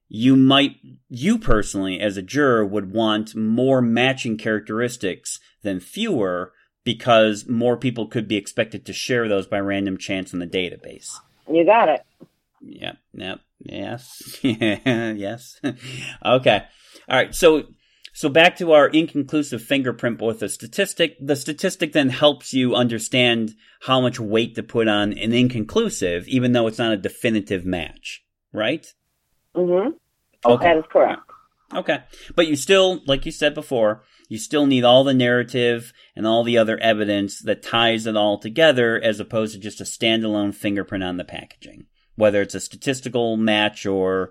[0.08, 0.76] you might,
[1.08, 6.52] you personally, as a juror, would want more matching characteristics than fewer
[6.84, 11.10] because more people could be expected to share those by random chance in the database.
[11.50, 12.02] You got it.
[12.66, 12.96] Yep.
[13.12, 13.40] Yep.
[13.60, 14.38] Yes.
[14.42, 15.60] yes.
[16.24, 16.62] okay.
[17.08, 17.34] All right.
[17.34, 17.64] So,
[18.12, 21.16] so back to our inconclusive fingerprint with a statistic.
[21.20, 26.52] The statistic then helps you understand how much weight to put on an inconclusive, even
[26.52, 28.86] though it's not a definitive match, right?
[29.54, 29.90] Mm-hmm.
[30.46, 30.64] Okay.
[30.64, 31.22] That is correct.
[31.74, 31.98] Okay.
[32.34, 36.44] But you still, like you said before, you still need all the narrative and all
[36.44, 41.04] the other evidence that ties it all together as opposed to just a standalone fingerprint
[41.04, 41.86] on the packaging
[42.16, 44.30] whether it's a statistical match or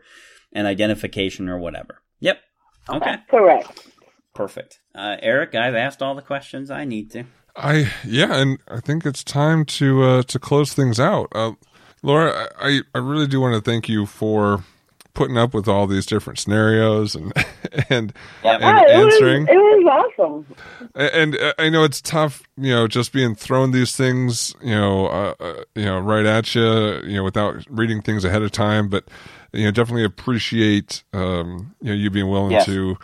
[0.54, 2.02] an identification or whatever.
[2.20, 2.40] Yep.
[2.90, 3.16] Okay.
[3.30, 3.88] Correct.
[4.34, 4.80] Perfect.
[4.96, 7.26] Uh, Eric, I've asked all the questions I need to.
[7.56, 11.28] I yeah, and I think it's time to uh, to close things out.
[11.34, 11.52] Uh,
[12.02, 14.64] Laura, I I really do want to thank you for
[15.14, 17.32] putting up with all these different scenarios and
[17.90, 18.62] and, yep.
[18.62, 19.42] and yeah, it answering.
[19.44, 20.56] Was, it was awesome.
[20.96, 25.08] And, and, I know it's tough, you know, just being thrown these things, you know,
[25.08, 26.64] uh, uh, you know, right at you,
[27.04, 28.90] you know, without reading things ahead of time.
[28.90, 29.06] But
[29.54, 32.66] you know, definitely appreciate um, you know you being willing yes.
[32.66, 32.98] to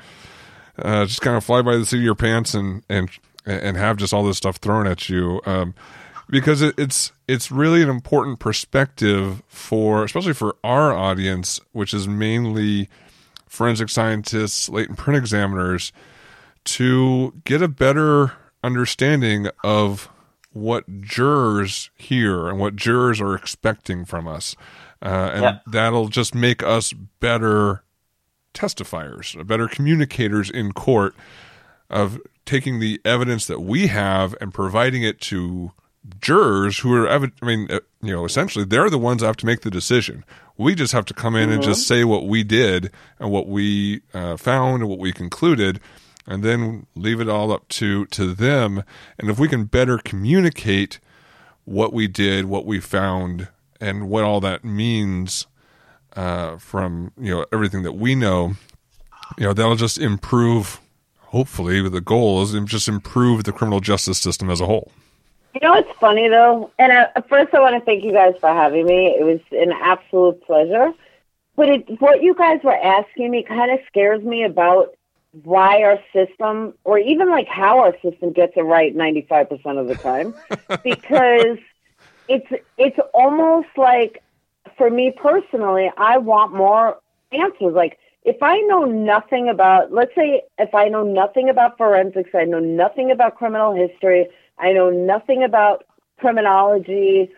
[0.80, 3.10] uh, just kind of fly by the seat of your pants and and
[3.45, 5.41] and have just all this stuff thrown at you.
[5.45, 5.74] Um,
[6.30, 12.07] because it, it's it's really an important perspective for especially for our audience, which is
[12.07, 12.89] mainly
[13.47, 15.91] forensic scientists, latent print examiners,
[16.63, 20.09] to get a better understanding of
[20.51, 24.55] what jurors hear and what jurors are expecting from us.
[25.01, 25.59] Uh, and yeah.
[25.65, 27.84] that'll just make us better
[28.53, 31.15] testifiers, better communicators in court
[31.89, 35.71] of taking the evidence that we have and providing it to
[36.21, 39.45] jurors who are, I mean, uh, you know, essentially they're the ones that have to
[39.45, 40.23] make the decision.
[40.57, 41.53] We just have to come in mm-hmm.
[41.53, 41.93] and just mm-hmm.
[41.93, 45.79] say what we did and what we uh, found and what we concluded,
[46.25, 48.83] and then leave it all up to to them.
[49.17, 50.99] And if we can better communicate
[51.65, 53.47] what we did, what we found,
[53.79, 55.47] and what all that means
[56.15, 58.55] uh, from you know everything that we know,
[59.37, 60.81] you know, that'll just improve.
[61.27, 64.91] Hopefully, the goal is just improve the criminal justice system as a whole.
[65.53, 68.49] You know what's funny though, and I, first I want to thank you guys for
[68.49, 69.15] having me.
[69.19, 70.91] It was an absolute pleasure.
[71.55, 74.93] But it, what you guys were asking me kind of scares me about
[75.43, 79.77] why our system, or even like how our system gets it right ninety five percent
[79.77, 80.34] of the time,
[80.84, 81.57] because
[82.27, 82.47] it's
[82.77, 84.23] it's almost like
[84.77, 86.99] for me personally, I want more
[87.31, 87.73] answers.
[87.73, 92.45] Like if I know nothing about, let's say, if I know nothing about forensics, I
[92.45, 94.27] know nothing about criminal history.
[94.60, 95.86] I know nothing about
[96.19, 97.31] criminology,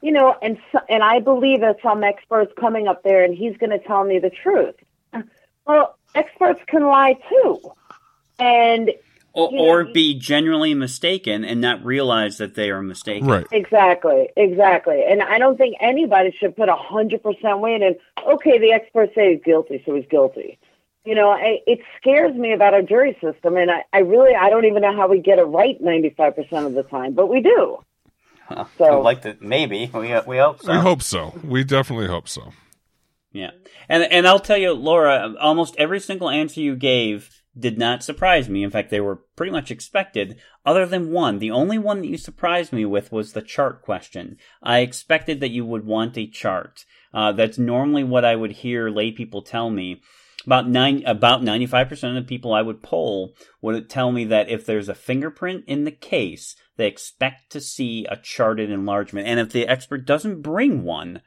[0.00, 3.70] you know, and and I believe that some expert's coming up there and he's going
[3.70, 4.76] to tell me the truth.
[5.66, 7.60] Well, experts can lie too,
[8.38, 8.90] and
[9.32, 13.28] or, or be genuinely mistaken and not realize that they are mistaken.
[13.28, 13.46] Right.
[13.52, 14.28] Exactly.
[14.36, 15.04] Exactly.
[15.08, 17.96] And I don't think anybody should put a hundred percent weight in.
[18.26, 20.58] Okay, the experts say he's guilty, so he's guilty
[21.04, 24.50] you know, I, it scares me about our jury system, and I, I really I
[24.50, 27.28] don't even know how we get it right ninety five percent of the time, but
[27.28, 27.78] we do.
[28.78, 30.72] so I'd like to maybe we we hope so.
[30.72, 31.38] We hope so.
[31.42, 32.52] We definitely hope so.
[33.32, 33.52] Yeah,
[33.88, 38.48] and and I'll tell you, Laura, almost every single answer you gave did not surprise
[38.48, 38.62] me.
[38.62, 41.38] In fact, they were pretty much expected, other than one.
[41.38, 44.36] The only one that you surprised me with was the chart question.
[44.62, 46.84] I expected that you would want a chart.
[47.12, 50.00] Uh, that's normally what I would hear lay people tell me
[50.46, 54.64] about nine about 95% of the people I would poll would tell me that if
[54.64, 59.28] there's a fingerprint in the case they expect to see a charted enlargement.
[59.28, 61.20] And if the expert doesn't bring one,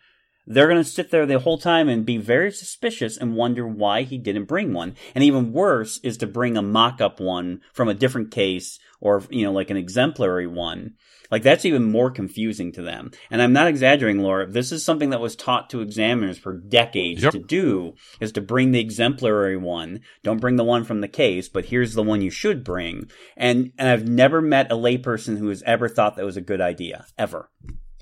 [0.48, 4.02] they're going to sit there the whole time and be very suspicious and wonder why
[4.02, 4.96] he didn't bring one.
[5.14, 9.46] And even worse is to bring a mock-up one from a different case or, you
[9.46, 10.96] know, like an exemplary one.
[11.32, 13.12] Like that's even more confusing to them.
[13.32, 14.48] And I'm not exaggerating, Laura.
[14.48, 17.32] This is something that was taught to examiners for decades yep.
[17.34, 20.02] to do is to bring the exemplary one.
[20.24, 23.10] Don't bring the one from the case, but here's the one you should bring.
[23.36, 26.62] And, and I've never met a layperson who has ever thought that was a good
[26.62, 27.06] idea.
[27.18, 27.50] Ever.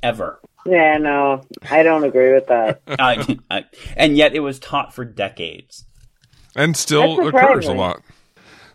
[0.03, 0.41] Ever.
[0.65, 2.81] Yeah, no, I don't agree with that.
[2.87, 3.65] I, I,
[3.95, 5.85] and yet it was taught for decades.
[6.55, 8.01] And still occurs a lot.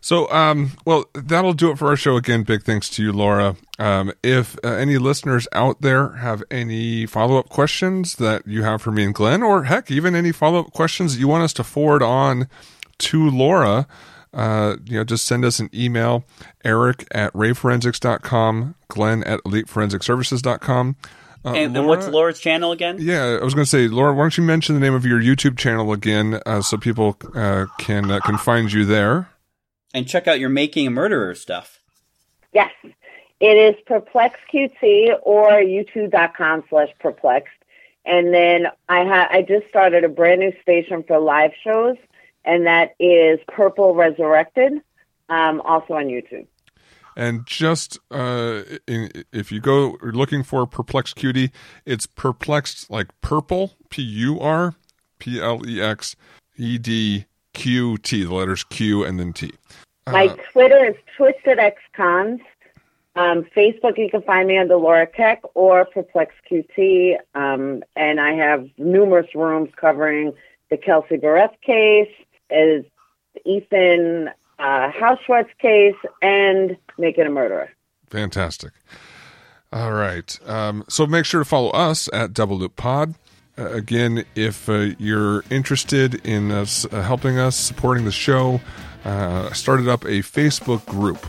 [0.00, 2.42] So, um, well, that'll do it for our show again.
[2.42, 3.56] Big thanks to you, Laura.
[3.78, 8.80] Um, if uh, any listeners out there have any follow up questions that you have
[8.82, 11.52] for me and Glenn, or heck, even any follow up questions that you want us
[11.54, 12.48] to forward on
[12.98, 13.86] to Laura,
[14.32, 16.24] uh, you know, just send us an email,
[16.64, 20.96] eric at rayforensics.com, glenn at eliteforensicservices.com.
[21.44, 22.96] Uh, and, Laura, and, what's Laura's channel again?
[22.98, 25.20] Yeah, I was going to say, Laura, why don't you mention the name of your
[25.20, 29.28] YouTube channel again, uh, so people uh, can uh, can find you there
[29.96, 31.80] and check out your Making a Murderer stuff.
[32.52, 32.70] Yes,
[33.40, 37.56] it is Perplex QT or YouTube.com slash Perplexed,
[38.04, 41.96] and then I ha- I just started a brand new station for live shows,
[42.44, 44.74] and that is Purple Resurrected,
[45.30, 46.46] um, also on YouTube.
[47.16, 51.50] And just uh, in, if you go looking for Perplexed Cutie,
[51.86, 54.74] it's perplexed like purple, P U R
[55.18, 56.16] P L E X
[56.58, 57.24] E D
[57.56, 59.50] Q T, the letters Q and then T.
[60.06, 62.40] Uh, My Twitter is Twisted X Cons.
[63.16, 67.16] Um, Facebook, you can find me under Laura Keck or Perplex QT.
[67.34, 70.34] Um, and I have numerous rooms covering
[70.70, 72.12] the Kelsey Berreth case,
[72.50, 72.84] is
[73.46, 74.28] Ethan
[74.58, 74.92] uh,
[75.58, 77.70] case, and Making a Murderer.
[78.10, 78.72] Fantastic.
[79.72, 80.38] All right.
[80.46, 83.14] Um, so make sure to follow us at Double Loop Pod.
[83.58, 88.60] Uh, again, if uh, you're interested in us uh, helping us supporting the show,
[89.52, 91.24] started up a Facebook group.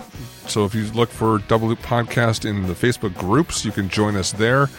[0.47, 4.15] So if you look for Double Loop Podcast in the Facebook groups, you can join
[4.15, 4.69] us there.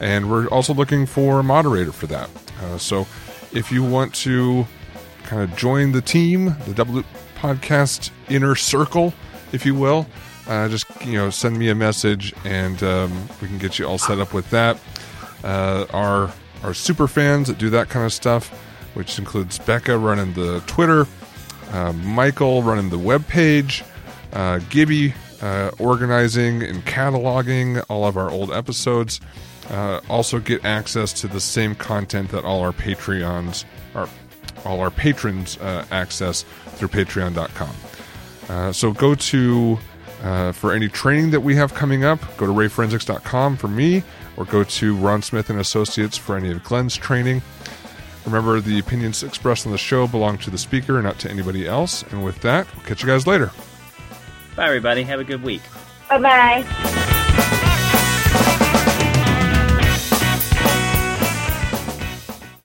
[0.00, 2.30] And we're also looking for a moderator for that.
[2.78, 3.06] So
[3.52, 4.66] if you want to
[5.24, 7.06] kind of join the team, the Double Loop
[7.36, 9.12] podcast inner circle,
[9.52, 10.06] if you will,
[10.46, 13.98] uh, just you know send me a message and um, we can get you all
[13.98, 14.78] set up with that.
[15.42, 16.32] Uh, our
[16.64, 18.48] our super fans that do that kind of stuff,
[18.94, 21.06] which includes Becca running the Twitter,
[21.70, 23.84] uh, Michael running the web page,
[24.32, 29.20] uh, Gibby uh, organizing and cataloging all of our old episodes.
[29.70, 33.64] Uh, also get access to the same content that all our Patreons
[33.94, 34.08] are
[34.64, 36.44] all our patrons uh, access
[36.76, 37.74] through patreon.com.
[38.48, 39.78] Uh, so go to,
[40.52, 44.02] for any training that we have coming up, go to rayforensics.com for me,
[44.36, 47.42] or go to Ron Smith and Associates for any of Glenn's training.
[48.24, 52.02] Remember, the opinions expressed on the show belong to the speaker, not to anybody else.
[52.04, 53.52] And with that, we'll catch you guys later.
[54.56, 55.02] Bye, everybody.
[55.02, 55.62] Have a good week.
[56.08, 57.10] Bye bye.